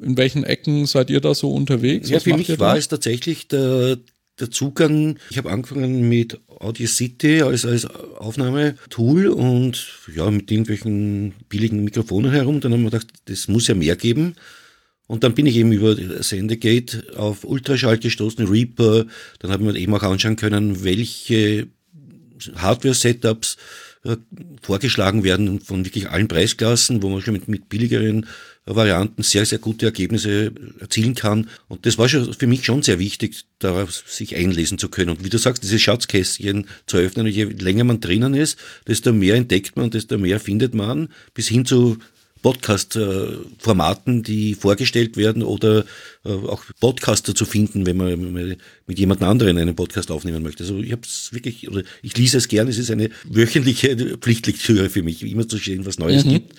[0.02, 2.08] In welchen Ecken seid ihr da so unterwegs?
[2.08, 3.98] Ja, Was für mich war es tatsächlich der,
[4.40, 5.20] der Zugang.
[5.32, 12.62] Ich habe angefangen mit Audacity als, als Aufnahmetool und ja, mit irgendwelchen billigen Mikrofonen herum.
[12.62, 14.36] Dann haben wir gedacht, das muss ja mehr geben.
[15.08, 19.08] Und dann bin ich eben über Sendegate auf Ultraschall gestoßen, Reaper.
[19.40, 21.68] Dann haben wir eben auch anschauen können, welche
[22.56, 23.58] Hardware-Setups
[24.04, 24.18] äh,
[24.62, 28.26] vorgeschlagen werden von wirklich allen Preisklassen, wo man schon mit, mit billigeren
[28.66, 31.50] Varianten sehr, sehr gute Ergebnisse erzielen kann.
[31.68, 35.12] Und das war schon für mich schon sehr wichtig, darauf sich einlesen zu können.
[35.12, 39.36] Und wie du sagst, diese Schatzkästchen zu öffnen, je länger man drinnen ist, desto mehr
[39.36, 41.98] entdeckt man, desto mehr findet man, bis hin zu
[42.42, 45.86] Podcast-Formaten, die vorgestellt werden oder
[46.26, 50.64] äh, auch Podcaster zu finden, wenn man mit jemand anderem einen Podcast aufnehmen möchte.
[50.64, 54.90] Also ich habe es wirklich, oder ich lese es gern, es ist eine wöchentliche Pflichtlektüre
[54.90, 56.30] für mich, immer zu sehen, was Neues mhm.
[56.30, 56.56] gibt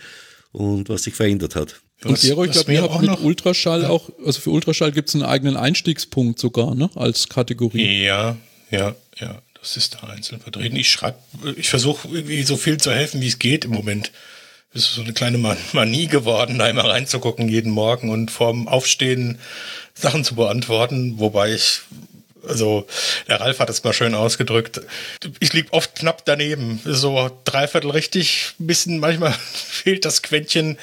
[0.53, 1.81] und was sich verändert hat.
[2.05, 3.89] Und Gero, ich glaube, ihr habt mit Ultraschall ja.
[3.89, 8.05] auch, also für Ultraschall gibt es einen eigenen Einstiegspunkt sogar, ne, als Kategorie.
[8.05, 8.37] Ja,
[8.71, 10.77] ja, ja, das ist da einzeln vertreten.
[10.77, 11.19] Ich schreibe,
[11.57, 14.13] ich versuche irgendwie so viel zu helfen, wie es geht im Moment.
[14.75, 15.39] Ist so eine kleine
[15.73, 19.39] Manie geworden, da immer reinzugucken jeden Morgen und vorm Aufstehen
[19.95, 21.81] Sachen zu beantworten, wobei ich
[22.47, 22.87] also
[23.27, 24.81] der Ralf hat es mal schön ausgedrückt.
[25.41, 30.79] Ich liege oft knapp daneben, so dreiviertel richtig, bisschen manchmal fehlt das Quäntchen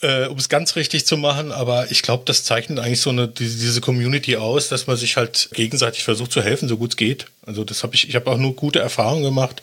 [0.00, 3.28] äh, um es ganz richtig zu machen, aber ich glaube, das zeichnet eigentlich so eine
[3.28, 7.26] diese Community aus, dass man sich halt gegenseitig versucht zu helfen, so gut es geht.
[7.44, 9.62] Also das habe ich, ich habe auch nur gute Erfahrungen gemacht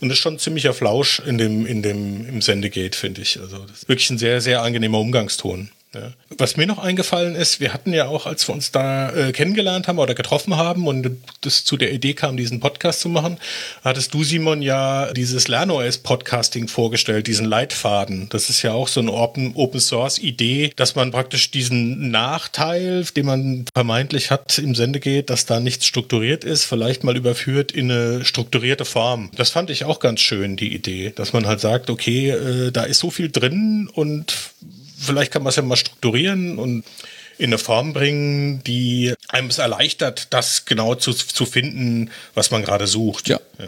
[0.00, 3.38] und das ist schon ein ziemlicher Flausch in dem in dem im Sendegate, finde ich.
[3.38, 5.70] Also das ist wirklich ein sehr sehr angenehmer Umgangston.
[5.94, 6.12] Ja.
[6.36, 9.88] Was mir noch eingefallen ist, wir hatten ja auch, als wir uns da äh, kennengelernt
[9.88, 13.38] haben oder getroffen haben und das zu der Idee kam, diesen Podcast zu machen,
[13.82, 18.28] hattest du, Simon, ja dieses LernOS-Podcasting vorgestellt, diesen Leitfaden.
[18.28, 24.30] Das ist ja auch so eine Open-Source-Idee, dass man praktisch diesen Nachteil, den man vermeintlich
[24.30, 29.30] hat im Sendegeht, dass da nichts strukturiert ist, vielleicht mal überführt in eine strukturierte Form.
[29.36, 32.82] Das fand ich auch ganz schön, die Idee, dass man halt sagt, okay, äh, da
[32.82, 34.34] ist so viel drin und
[34.98, 36.84] vielleicht kann man es ja mal strukturieren und
[37.38, 42.62] in eine Form bringen, die einem es erleichtert, das genau zu, zu finden, was man
[42.62, 43.28] gerade sucht.
[43.28, 43.40] Ja.
[43.58, 43.66] ja.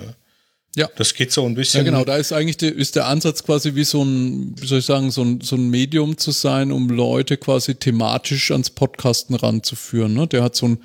[0.77, 0.89] Ja.
[0.95, 1.85] Das geht so ein bisschen.
[1.85, 4.79] Ja, genau, da ist eigentlich die, ist der Ansatz quasi wie so ein, wie soll
[4.79, 9.35] ich sagen, so ein, so ein Medium zu sein, um Leute quasi thematisch ans Podcasten
[9.35, 10.15] ranzuführen.
[10.15, 10.29] Ne?
[10.29, 10.79] Der hat so ein,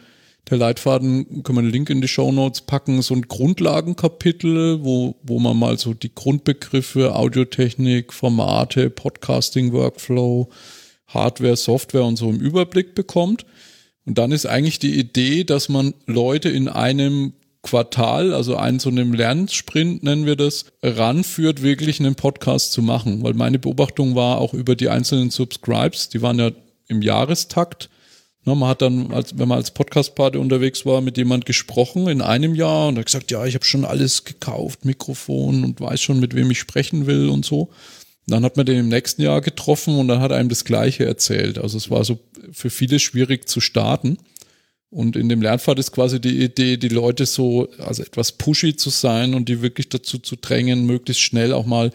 [0.50, 5.16] der Leitfaden, können wir einen Link in die Show Notes packen, so ein Grundlagenkapitel, wo,
[5.24, 10.50] wo man mal so die Grundbegriffe, Audiotechnik, Formate, Podcasting, Workflow,
[11.08, 13.46] Hardware, Software und so im Überblick bekommt.
[14.06, 18.90] Und dann ist eigentlich die Idee, dass man Leute in einem Quartal, also einen so
[18.90, 23.24] einem Lernsprint nennen wir das, ranführt, wirklich einen Podcast zu machen.
[23.24, 26.52] Weil meine Beobachtung war auch über die einzelnen Subscribes, die waren ja
[26.90, 27.90] im Jahrestakt,
[28.46, 32.22] na, man hat dann, als, wenn man als Podcast-Party unterwegs war, mit jemand gesprochen in
[32.22, 36.20] einem Jahr und hat gesagt, ja, ich habe schon alles gekauft, Mikrofon und weiß schon,
[36.20, 37.70] mit wem ich sprechen will und so.
[38.28, 41.58] dann hat man den im nächsten Jahr getroffen und dann hat einem das Gleiche erzählt.
[41.58, 42.20] Also es war so
[42.52, 44.18] für viele schwierig zu starten.
[44.90, 48.92] Und in dem Lernpfad ist quasi die Idee, die Leute so, also etwas pushy zu
[48.92, 51.92] sein und die wirklich dazu zu drängen, möglichst schnell auch mal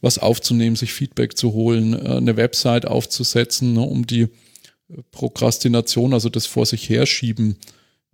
[0.00, 4.28] was aufzunehmen, sich Feedback zu holen, äh, eine Website aufzusetzen, ne, um die
[5.10, 7.56] Prokrastination, also das vor sich herschieben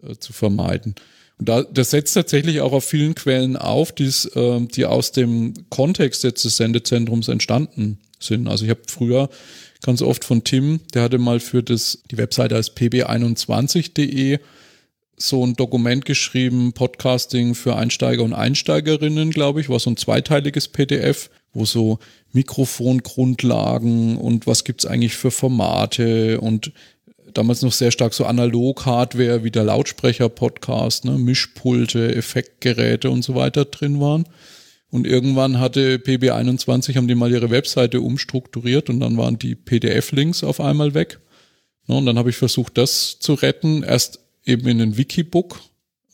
[0.03, 0.95] äh, zu vermeiden.
[1.39, 5.55] Und da, das setzt tatsächlich auch auf vielen Quellen auf, die's, äh, die aus dem
[5.71, 8.49] Kontext jetzt des Sendezentrums entstanden sind.
[8.49, 9.29] Also ich habe früher
[9.83, 14.39] ganz oft von Tim, der hatte mal für das, die Webseite als pb21.de
[15.17, 20.69] so ein Dokument geschrieben, Podcasting für Einsteiger und Einsteigerinnen, glaube ich, war so ein zweiteiliges
[20.69, 21.99] PDF, wo so
[22.33, 26.73] Mikrofongrundlagen und was gibt's eigentlich für Formate und
[27.35, 33.65] damals noch sehr stark so Analog-Hardware wie der Lautsprecher-Podcast, ne, Mischpulte, Effektgeräte und so weiter
[33.65, 34.25] drin waren.
[34.91, 40.45] Und irgendwann hatte PB21, haben die mal ihre Webseite umstrukturiert und dann waren die PDF-Links
[40.45, 41.21] auf einmal weg.
[41.87, 43.83] Ne, und dann habe ich versucht, das zu retten.
[43.83, 45.61] Erst eben in den Wikibook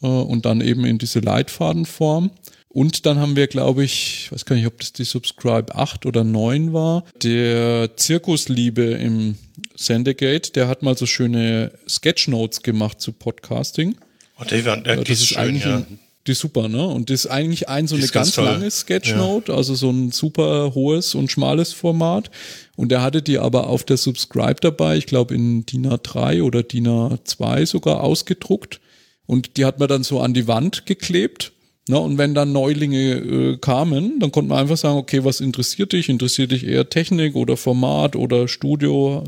[0.02, 2.30] äh, und dann eben in diese Leitfadenform.
[2.78, 6.06] Und dann haben wir, glaube ich, ich weiß gar nicht, ob das die Subscribe 8
[6.06, 9.36] oder 9 war, der Zirkusliebe im
[9.74, 13.96] Sendegate, der hat mal so schöne Sketchnotes gemacht zu Podcasting.
[14.38, 15.78] Oh, der, der, der das ist schön, eigentlich ja.
[15.78, 16.86] ein, die ist super, ne?
[16.86, 19.58] Und das ist eigentlich ein so eine ganz, ganz lange Sketchnote, ja.
[19.58, 22.30] also so ein super hohes und schmales Format.
[22.76, 26.62] Und er hatte die aber auf der Subscribe dabei, ich glaube in DIN A3 oder
[26.62, 28.78] DIN A2 sogar ausgedruckt.
[29.26, 31.54] Und die hat man dann so an die Wand geklebt
[31.90, 35.94] Ne, und wenn dann Neulinge äh, kamen, dann konnte man einfach sagen, okay, was interessiert
[35.94, 36.10] dich?
[36.10, 39.24] Interessiert dich eher Technik oder Format oder Studio?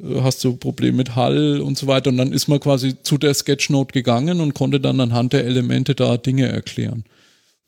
[0.00, 2.10] Äh, hast du Probleme mit Hall und so weiter?
[2.10, 5.96] Und dann ist man quasi zu der Sketchnote gegangen und konnte dann anhand der Elemente
[5.96, 7.02] da Dinge erklären.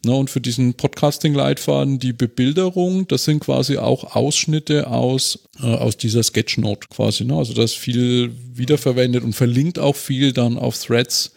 [0.05, 5.97] Ne, und für diesen Podcasting-Leitfaden die Bebilderung, das sind quasi auch Ausschnitte aus, äh, aus
[5.97, 7.25] dieser Sketchnote quasi.
[7.25, 7.35] Ne?
[7.35, 11.33] Also das ist viel wiederverwendet und verlinkt auch viel dann auf Threads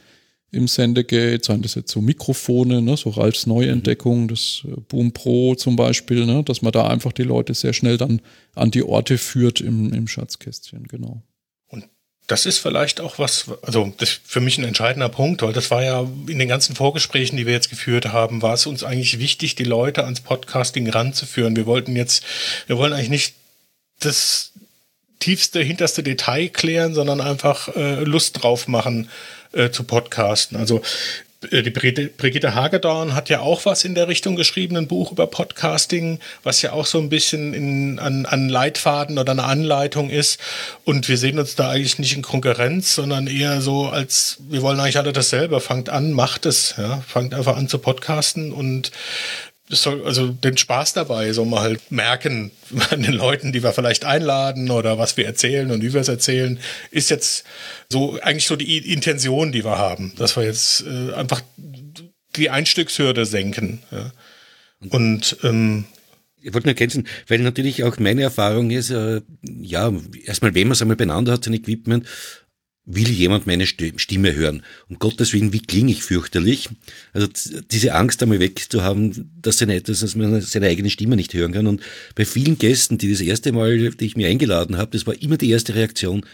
[0.53, 5.55] im Sendegate, seien das jetzt so Mikrofone, ne, so Ralfs Neuentdeckung, das äh, Boom Pro
[5.55, 8.21] zum Beispiel, ne, dass man da einfach die Leute sehr schnell dann
[8.55, 11.23] an die Orte führt im, im Schatzkästchen, genau.
[11.67, 11.85] Und
[12.27, 15.71] das ist vielleicht auch was, also das ist für mich ein entscheidender Punkt, weil das
[15.71, 19.19] war ja in den ganzen Vorgesprächen, die wir jetzt geführt haben, war es uns eigentlich
[19.19, 21.55] wichtig, die Leute ans Podcasting ranzuführen.
[21.55, 22.23] Wir wollten jetzt,
[22.67, 23.35] wir wollen eigentlich nicht
[23.99, 24.53] das
[25.23, 29.09] tiefste, hinterste Detail klären, sondern einfach äh, Lust drauf machen,
[29.53, 30.57] äh, zu podcasten.
[30.57, 30.81] Also
[31.51, 35.27] äh, die Brigitte Hagedorn hat ja auch was in der Richtung geschrieben, ein Buch über
[35.27, 40.39] Podcasting, was ja auch so ein bisschen in, an, an Leitfaden oder eine Anleitung ist.
[40.83, 44.79] Und wir sehen uns da eigentlich nicht in Konkurrenz, sondern eher so als, wir wollen
[44.79, 45.59] eigentlich alle dasselbe.
[45.59, 47.01] Fangt an, macht es, ja.
[47.07, 48.91] Fangt einfach an zu podcasten und
[49.69, 52.51] soll, also den Spaß dabei soll man halt merken
[52.89, 56.07] an den Leuten, die wir vielleicht einladen oder was wir erzählen und wie wir es
[56.07, 56.59] erzählen,
[56.91, 57.45] ist jetzt
[57.89, 61.41] so eigentlich so die Intention, die wir haben, dass wir jetzt äh, einfach
[62.35, 63.79] die Einstiegshürde senken.
[63.91, 64.11] Ja.
[64.89, 65.85] Und ähm,
[66.41, 69.93] ich wollte nur ergänzen, weil natürlich auch meine Erfahrung ist, äh, ja,
[70.25, 72.05] erstmal, wenn man es einmal beieinander hat, sein Equipment,
[72.85, 74.63] will jemand meine Stimme hören?
[74.89, 76.69] Um Gottes Willen, wie klinge ich fürchterlich?
[77.13, 77.27] Also
[77.71, 81.67] diese Angst einmal wegzuhaben, dass, seine, dass man seine eigene Stimme nicht hören kann.
[81.67, 81.81] Und
[82.15, 85.37] bei vielen Gästen, die das erste Mal, die ich mir eingeladen habe, das war immer
[85.37, 86.25] die erste Reaktion,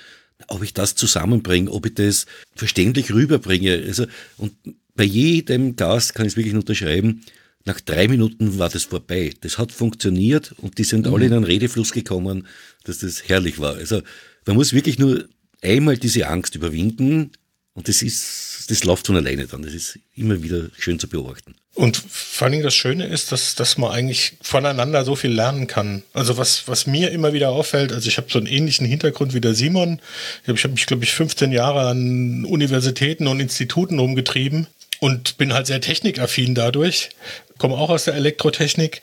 [0.47, 3.83] ob ich das zusammenbringe, ob ich das verständlich rüberbringe.
[3.85, 4.05] Also,
[4.37, 4.53] und
[4.95, 7.21] bei jedem Gast kann ich es wirklich unterschreiben,
[7.65, 9.33] nach drei Minuten war das vorbei.
[9.41, 11.13] Das hat funktioniert und die sind mhm.
[11.13, 12.47] alle in einen Redefluss gekommen,
[12.85, 13.75] dass das herrlich war.
[13.75, 14.01] Also
[14.45, 15.27] man muss wirklich nur
[15.61, 17.31] einmal diese Angst überwinden
[17.73, 19.61] und das ist, das läuft von alleine dann.
[19.61, 21.55] Das ist immer wieder schön zu beobachten.
[21.75, 26.03] Und vor allem das Schöne ist, dass, dass man eigentlich voneinander so viel lernen kann.
[26.13, 29.39] Also was, was mir immer wieder auffällt, also ich habe so einen ähnlichen Hintergrund wie
[29.39, 30.01] der Simon.
[30.43, 34.67] Ich habe hab mich, glaube ich, 15 Jahre an Universitäten und Instituten rumgetrieben
[34.99, 37.11] und bin halt sehr technikaffin dadurch.
[37.57, 39.01] Komme auch aus der Elektrotechnik.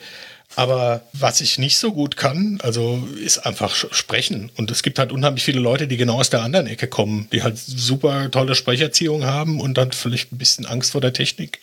[0.55, 4.51] Aber was ich nicht so gut kann, also ist einfach sprechen.
[4.57, 7.43] Und es gibt halt unheimlich viele Leute, die genau aus der anderen Ecke kommen, die
[7.43, 11.61] halt super tolle Sprecherziehung haben und dann vielleicht ein bisschen Angst vor der Technik.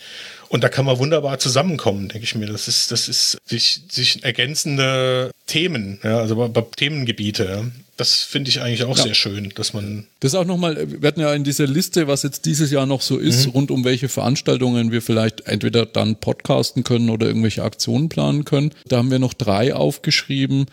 [0.49, 2.45] Und da kann man wunderbar zusammenkommen, denke ich mir.
[2.45, 7.71] Das ist, das ist sich, sich ergänzende Themen, ja, also Themengebiete.
[7.95, 9.03] Das finde ich eigentlich auch ja.
[9.03, 10.07] sehr schön, dass man.
[10.19, 13.17] Das auch nochmal, wir hatten ja in dieser Liste, was jetzt dieses Jahr noch so
[13.17, 13.51] ist, mhm.
[13.51, 18.71] rund um welche Veranstaltungen wir vielleicht entweder dann podcasten können oder irgendwelche Aktionen planen können.
[18.87, 20.65] Da haben wir noch drei aufgeschrieben.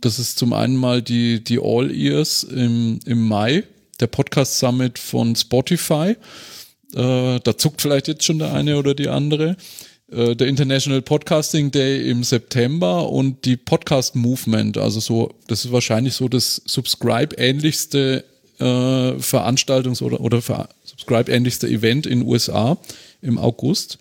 [0.00, 3.64] Das ist zum einen mal die, die All Ears im, im Mai,
[3.98, 6.16] der Podcast Summit von Spotify.
[6.94, 9.56] Äh, da zuckt vielleicht jetzt schon der eine oder die andere.
[10.10, 14.76] Äh, der International Podcasting Day im September und die Podcast Movement.
[14.76, 18.24] Also so, das ist wahrscheinlich so das Subscribe-ähnlichste
[18.58, 20.42] äh, Veranstaltungs- oder, oder
[20.84, 22.76] Subscribe-ähnlichste Event in USA
[23.22, 23.98] im August.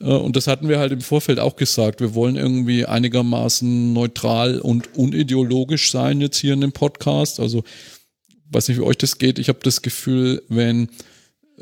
[0.00, 2.00] Äh, und das hatten wir halt im Vorfeld auch gesagt.
[2.00, 7.38] Wir wollen irgendwie einigermaßen neutral und unideologisch sein jetzt hier in dem Podcast.
[7.38, 7.64] Also,
[8.50, 9.38] weiß nicht, wie euch das geht.
[9.38, 10.88] Ich habe das Gefühl, wenn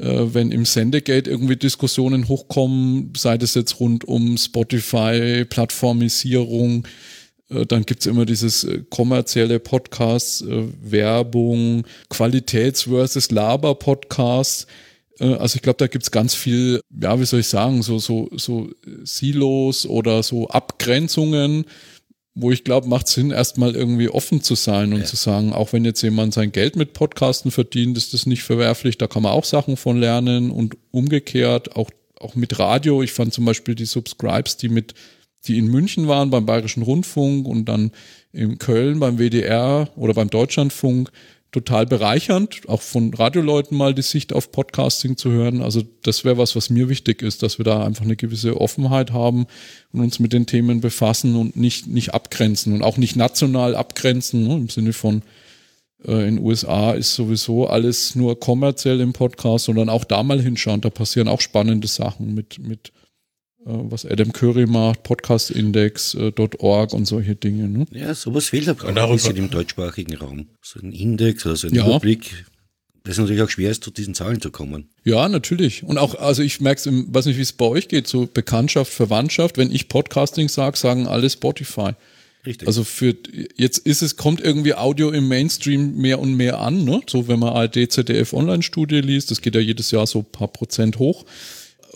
[0.01, 6.87] wenn im Sendegate irgendwie Diskussionen hochkommen, sei das jetzt rund um Spotify, Plattformisierung,
[7.51, 14.67] äh, dann gibt's immer dieses äh, kommerzielle Podcast, äh, Werbung, Qualitäts- versus Laber-Podcast.
[15.19, 18.29] Äh, also ich glaube, da gibt's ganz viel, ja, wie soll ich sagen, so, so,
[18.37, 18.71] so
[19.05, 21.65] Silos oder so Abgrenzungen
[22.41, 25.05] wo ich glaube, macht Sinn, erstmal irgendwie offen zu sein und ja.
[25.05, 28.97] zu sagen, auch wenn jetzt jemand sein Geld mit Podcasten verdient, ist das nicht verwerflich,
[28.97, 33.03] da kann man auch Sachen von lernen und umgekehrt, auch, auch mit Radio.
[33.03, 34.95] Ich fand zum Beispiel die Subscribes, die mit,
[35.47, 37.91] die in München waren beim Bayerischen Rundfunk und dann
[38.33, 41.11] in Köln beim WDR oder beim Deutschlandfunk,
[41.51, 45.63] total bereichernd, auch von Radioleuten mal die Sicht auf Podcasting zu hören.
[45.63, 49.13] Also das wäre was, was mir wichtig ist, dass wir da einfach eine gewisse Offenheit
[49.13, 49.47] haben
[49.93, 54.47] und uns mit den Themen befassen und nicht, nicht abgrenzen und auch nicht national abgrenzen,
[54.47, 55.23] ne, im Sinne von
[56.05, 60.83] äh, in USA ist sowieso alles nur kommerziell im Podcast, sondern auch da mal hinschauen.
[60.83, 62.93] Da passieren auch spannende Sachen mit, mit
[63.69, 67.69] was Adam Curry macht, podcastindex.org äh, und solche Dinge.
[67.69, 67.87] Ne?
[67.93, 70.47] Ja, sowas fehlt aber auch ein bisschen im deutschsprachigen Raum.
[70.63, 71.87] So ein Index oder so ein ja.
[71.87, 72.47] Überblick.
[73.05, 74.89] Das ist natürlich auch schwer ist, zu diesen Zahlen zu kommen.
[75.05, 75.83] Ja, natürlich.
[75.83, 78.93] Und auch, also ich merke es, weiß nicht, wie es bei euch geht, so Bekanntschaft,
[78.93, 79.57] Verwandtschaft.
[79.59, 81.93] Wenn ich Podcasting sage, sagen alle Spotify.
[82.47, 82.67] Richtig.
[82.67, 83.15] Also für
[83.57, 87.01] jetzt ist es, kommt irgendwie Audio im Mainstream mehr und mehr an, ne?
[87.09, 90.49] So wenn man ARD, ZDF Online-Studie liest, das geht ja jedes Jahr so ein paar
[90.49, 91.25] Prozent hoch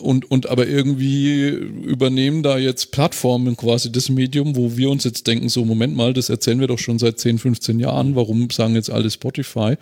[0.03, 5.25] und, und aber irgendwie übernehmen da jetzt Plattformen quasi das Medium, wo wir uns jetzt
[5.27, 8.75] denken, so Moment mal, das erzählen wir doch schon seit 10, 15 Jahren, warum sagen
[8.75, 9.75] jetzt alle Spotify?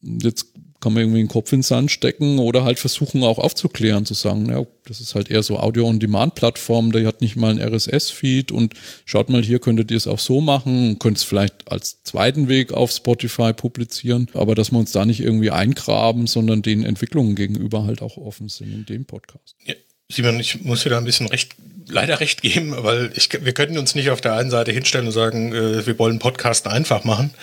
[0.00, 0.46] Jetzt
[0.82, 4.14] kann man irgendwie den Kopf in den Sand stecken oder halt versuchen auch aufzuklären, zu
[4.14, 8.74] sagen, ja, das ist halt eher so Audio-on-Demand-Plattform, der hat nicht mal ein RSS-Feed und
[9.04, 12.72] schaut mal, hier könntet ihr es auch so machen, könnt es vielleicht als zweiten Weg
[12.72, 17.84] auf Spotify publizieren, aber dass wir uns da nicht irgendwie eingraben, sondern den Entwicklungen gegenüber
[17.84, 19.54] halt auch offen sind in dem Podcast.
[19.64, 19.74] Ja.
[20.10, 21.54] Simon, ich muss da ein bisschen recht,
[21.88, 25.12] leider recht geben, weil ich, wir könnten uns nicht auf der einen Seite hinstellen und
[25.12, 27.34] sagen, äh, wir wollen Podcast einfach machen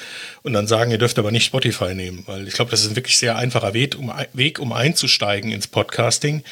[0.44, 2.96] und dann sagen, ihr dürft aber nicht Spotify nehmen, weil ich glaube, das ist ein
[2.96, 6.44] wirklich sehr einfacher Weg, um, Weg, um einzusteigen ins Podcasting.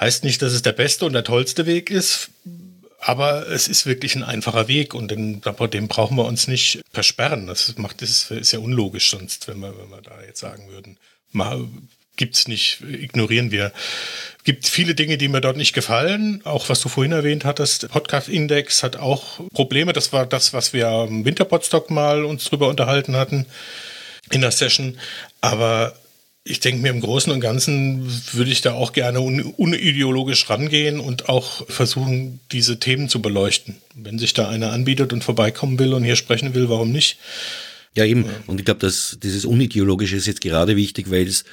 [0.00, 2.30] Heißt nicht, dass es der beste und der tollste Weg ist,
[2.98, 7.48] aber es ist wirklich ein einfacher Weg und den, dem brauchen wir uns nicht versperren.
[7.48, 10.98] Das macht, das ist ja unlogisch sonst, wenn wir, wenn wir da jetzt sagen würden,
[11.32, 11.66] mal,
[12.16, 13.72] gibt's nicht, ignorieren wir.
[14.44, 16.40] Gibt viele Dinge, die mir dort nicht gefallen.
[16.44, 19.92] Auch was du vorhin erwähnt hattest, Podcast Index hat auch Probleme.
[19.92, 23.46] Das war das, was wir am Winterpodstock mal uns drüber unterhalten hatten
[24.30, 24.98] in der Session.
[25.40, 25.94] Aber
[26.44, 30.98] ich denke mir, im Großen und Ganzen würde ich da auch gerne un unideologisch rangehen
[30.98, 33.76] und auch versuchen, diese Themen zu beleuchten.
[33.94, 37.18] Wenn sich da einer anbietet und vorbeikommen will und hier sprechen will, warum nicht?
[37.94, 38.24] Ja, eben.
[38.46, 41.44] Und ich glaube, dass dieses Unideologische ist jetzt gerade wichtig, weil es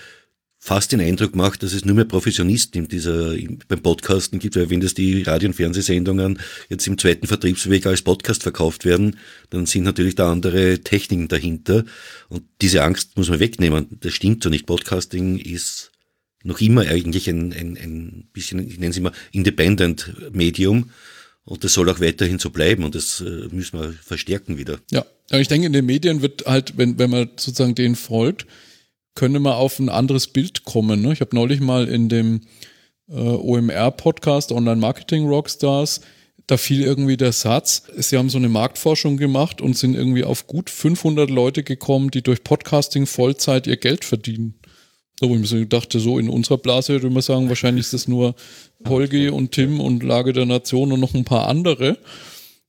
[0.61, 3.33] fast den Eindruck macht, dass es nur mehr Professionisten in dieser,
[3.69, 6.37] beim Podcasten gibt, weil wenn das die Radio- und Fernsehsendungen
[6.67, 9.17] jetzt im zweiten Vertriebsweg als Podcast verkauft werden,
[9.49, 11.85] dann sind natürlich da andere Techniken dahinter.
[12.27, 13.87] Und diese Angst muss man wegnehmen.
[14.01, 14.65] Das stimmt so nicht.
[14.65, 15.91] Podcasting ist
[16.43, 20.91] noch immer eigentlich ein, ein, ein bisschen, ich nenne es immer Independent Medium.
[21.45, 24.79] Und das soll auch weiterhin so bleiben und das äh, müssen wir verstärken wieder.
[24.91, 28.45] Ja, aber ich denke, in den Medien wird halt, wenn, wenn man sozusagen denen folgt,
[29.19, 31.01] könnte man auf ein anderes Bild kommen.
[31.01, 31.11] Ne?
[31.11, 32.39] Ich habe neulich mal in dem
[33.09, 35.99] äh, OMR-Podcast Online Marketing Rockstars,
[36.47, 40.47] da fiel irgendwie der Satz, sie haben so eine Marktforschung gemacht und sind irgendwie auf
[40.47, 44.53] gut 500 Leute gekommen, die durch Podcasting Vollzeit ihr Geld verdienen.
[45.19, 47.93] Da wo ich mir so dachte, so in unserer Blase würde man sagen, wahrscheinlich ist
[47.93, 48.35] das nur
[48.87, 51.97] Holgi und Tim und Lage der Nation und noch ein paar andere.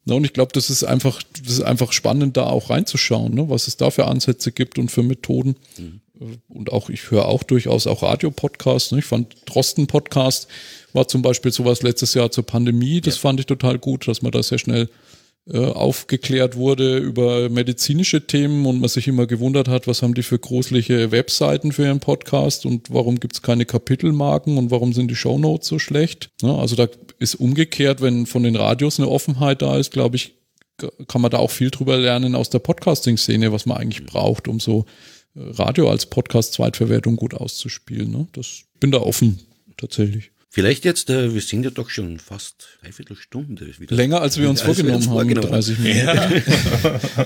[0.05, 3.49] Ja, und ich glaube, das ist einfach, das ist einfach spannend, da auch reinzuschauen, ne?
[3.49, 5.55] was es da für Ansätze gibt und für Methoden.
[5.79, 6.01] Mhm
[6.49, 8.93] und auch, ich höre auch durchaus auch Radiopodcasts.
[8.93, 8.99] Ne?
[8.99, 10.49] Ich fand Drosten-Podcast
[10.93, 13.01] war zum Beispiel sowas letztes Jahr zur Pandemie.
[13.01, 13.21] Das ja.
[13.21, 14.89] fand ich total gut, dass man da sehr schnell
[15.49, 20.23] äh, aufgeklärt wurde über medizinische Themen und man sich immer gewundert hat, was haben die
[20.23, 25.11] für gruselige Webseiten für ihren Podcast und warum gibt es keine Kapitelmarken und warum sind
[25.11, 26.31] die Shownotes so schlecht.
[26.43, 30.35] Ja, also da ist umgekehrt, wenn von den Radios eine Offenheit da ist, glaube ich,
[31.09, 34.61] kann man da auch viel drüber lernen aus der Podcasting-Szene, was man eigentlich braucht, um
[34.61, 34.87] so
[35.35, 38.11] Radio als Podcast-Zweitverwertung gut auszuspielen.
[38.11, 38.27] Ne?
[38.33, 39.41] Das bin da offen,
[39.77, 40.33] tatsächlich.
[40.53, 43.73] Vielleicht jetzt, äh, wir sind ja doch schon fast dreiviertel Stunde.
[43.79, 43.95] Wieder.
[43.95, 46.07] Länger als wir uns als vorgenommen wir haben, 30 Minuten.
[46.07, 46.31] Ja.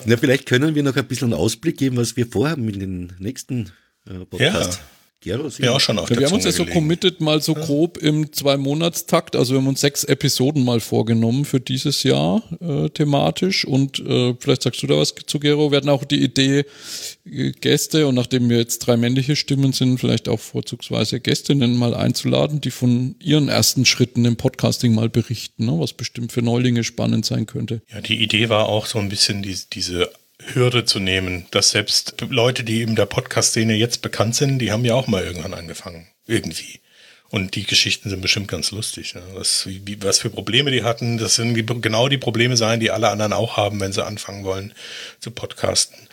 [0.05, 3.12] Na, vielleicht können wir noch ein bisschen einen Ausblick geben, was wir vorhaben in den
[3.18, 3.72] nächsten
[4.07, 4.74] äh, Podcast.
[4.74, 4.80] Ja.
[5.25, 7.97] Gero, ja, auch schon auf ja, Wir haben uns ja so committed mal so grob
[7.97, 9.37] im Zwei-Monats-Takt.
[9.37, 13.64] Also wir haben uns sechs Episoden mal vorgenommen für dieses Jahr äh, thematisch.
[13.64, 15.70] Und äh, vielleicht sagst du da was zu, Gero.
[15.70, 16.66] Wir hatten auch die Idee,
[17.25, 21.95] äh, Gäste und nachdem wir jetzt drei männliche Stimmen sind, vielleicht auch vorzugsweise Gästinnen mal
[21.95, 25.72] einzuladen, die von ihren ersten Schritten im Podcasting mal berichten, ne?
[25.79, 27.81] was bestimmt für Neulinge spannend sein könnte.
[27.91, 30.11] Ja, die Idee war auch so ein bisschen die, diese
[30.53, 34.84] Hürde zu nehmen, dass selbst Leute, die in der Podcast-Szene jetzt bekannt sind, die haben
[34.84, 36.07] ja auch mal irgendwann angefangen.
[36.26, 36.80] Irgendwie.
[37.30, 39.14] Und die Geschichten sind bestimmt ganz lustig.
[39.14, 39.22] Ja.
[39.32, 43.09] Was, wie, was für Probleme die hatten, das sind genau die Probleme sein, die alle
[43.09, 44.72] anderen auch haben, wenn sie anfangen wollen
[45.18, 46.09] zu podcasten.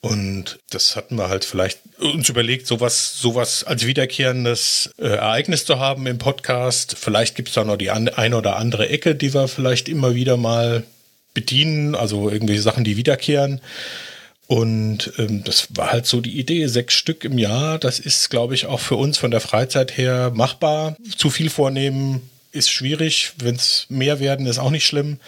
[0.00, 5.80] Und das hatten wir halt vielleicht uns überlegt, sowas, sowas als wiederkehrendes äh, Ereignis zu
[5.80, 6.96] haben im Podcast.
[6.98, 10.14] Vielleicht gibt es da noch die an, eine oder andere Ecke, die wir vielleicht immer
[10.14, 10.84] wieder mal
[11.36, 13.60] bedienen, also irgendwelche Sachen, die wiederkehren.
[14.48, 18.54] Und ähm, das war halt so die Idee, sechs Stück im Jahr, das ist, glaube
[18.54, 20.96] ich, auch für uns von der Freizeit her machbar.
[21.16, 22.22] Zu viel vornehmen
[22.52, 25.18] ist schwierig, wenn es mehr werden, ist auch nicht schlimm.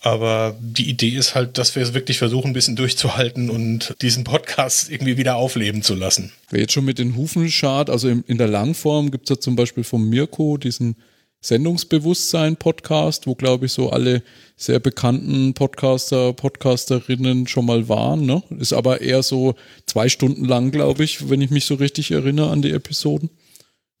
[0.00, 4.24] Aber die Idee ist halt, dass wir es wirklich versuchen, ein bisschen durchzuhalten und diesen
[4.24, 6.32] Podcast irgendwie wieder aufleben zu lassen.
[6.50, 9.56] Wer jetzt schon mit den Hufen schart, also in, der Langform gibt es ja zum
[9.56, 10.96] Beispiel vom Mirko diesen
[11.40, 14.22] Sendungsbewusstsein-Podcast, wo, glaube ich, so alle
[14.56, 18.26] sehr bekannten Podcaster, Podcasterinnen schon mal waren.
[18.26, 18.42] Ne?
[18.58, 19.54] Ist aber eher so
[19.86, 23.30] zwei Stunden lang, glaube ich, wenn ich mich so richtig erinnere an die Episoden.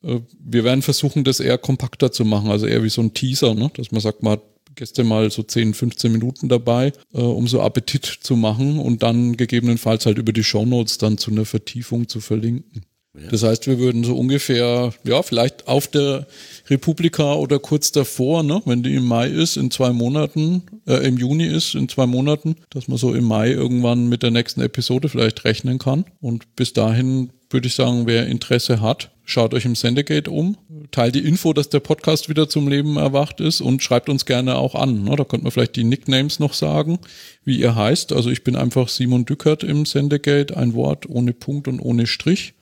[0.02, 3.54] Äh, wir werden versuchen, das eher kompakter zu machen, also eher wie so ein Teaser,
[3.54, 3.70] ne?
[3.74, 4.42] dass man sagt, man hat
[4.74, 9.36] Gäste mal so 10, 15 Minuten dabei, äh, um so Appetit zu machen und dann
[9.36, 12.82] gegebenenfalls halt über die Shownotes dann zu einer Vertiefung zu verlinken.
[13.30, 16.26] Das heißt, wir würden so ungefähr, ja, vielleicht auf der
[16.68, 21.16] Republika oder kurz davor, ne, wenn die im Mai ist, in zwei Monaten, äh, im
[21.16, 25.08] Juni ist, in zwei Monaten, dass man so im Mai irgendwann mit der nächsten Episode
[25.08, 26.04] vielleicht rechnen kann.
[26.20, 30.56] Und bis dahin würde ich sagen, wer Interesse hat, schaut euch im Sendegate um,
[30.90, 34.56] teilt die Info, dass der Podcast wieder zum Leben erwacht ist und schreibt uns gerne
[34.56, 35.04] auch an.
[35.04, 35.16] Ne?
[35.16, 36.98] Da könnte man vielleicht die Nicknames noch sagen,
[37.44, 38.12] wie ihr heißt.
[38.12, 42.54] Also ich bin einfach Simon Dückert im Sendegate, ein Wort ohne Punkt und ohne Strich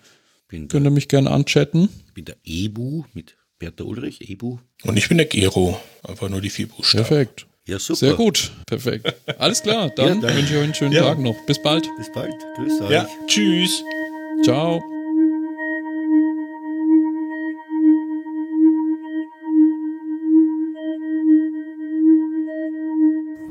[0.48, 1.88] bin Könnt ihr mich gerne anchatten?
[2.06, 4.58] Ich bin der Ebu mit Bertha Ulrich, Ebu.
[4.84, 7.04] Und ich bin der Gero, einfach nur die vier Buchstaben.
[7.04, 7.46] Perfekt.
[7.66, 7.98] Ja, super.
[7.98, 9.12] Sehr gut, perfekt.
[9.38, 11.02] Alles klar, dann, ja, wünsche ich euch einen schönen ja.
[11.02, 11.36] Tag noch.
[11.46, 11.88] Bis bald.
[11.96, 12.34] Bis bald.
[12.56, 12.90] Grüß euch.
[12.90, 13.08] Ja.
[13.26, 13.82] Tschüss.
[14.44, 14.82] Ciao.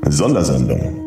[0.08, 1.05] Sondersendung.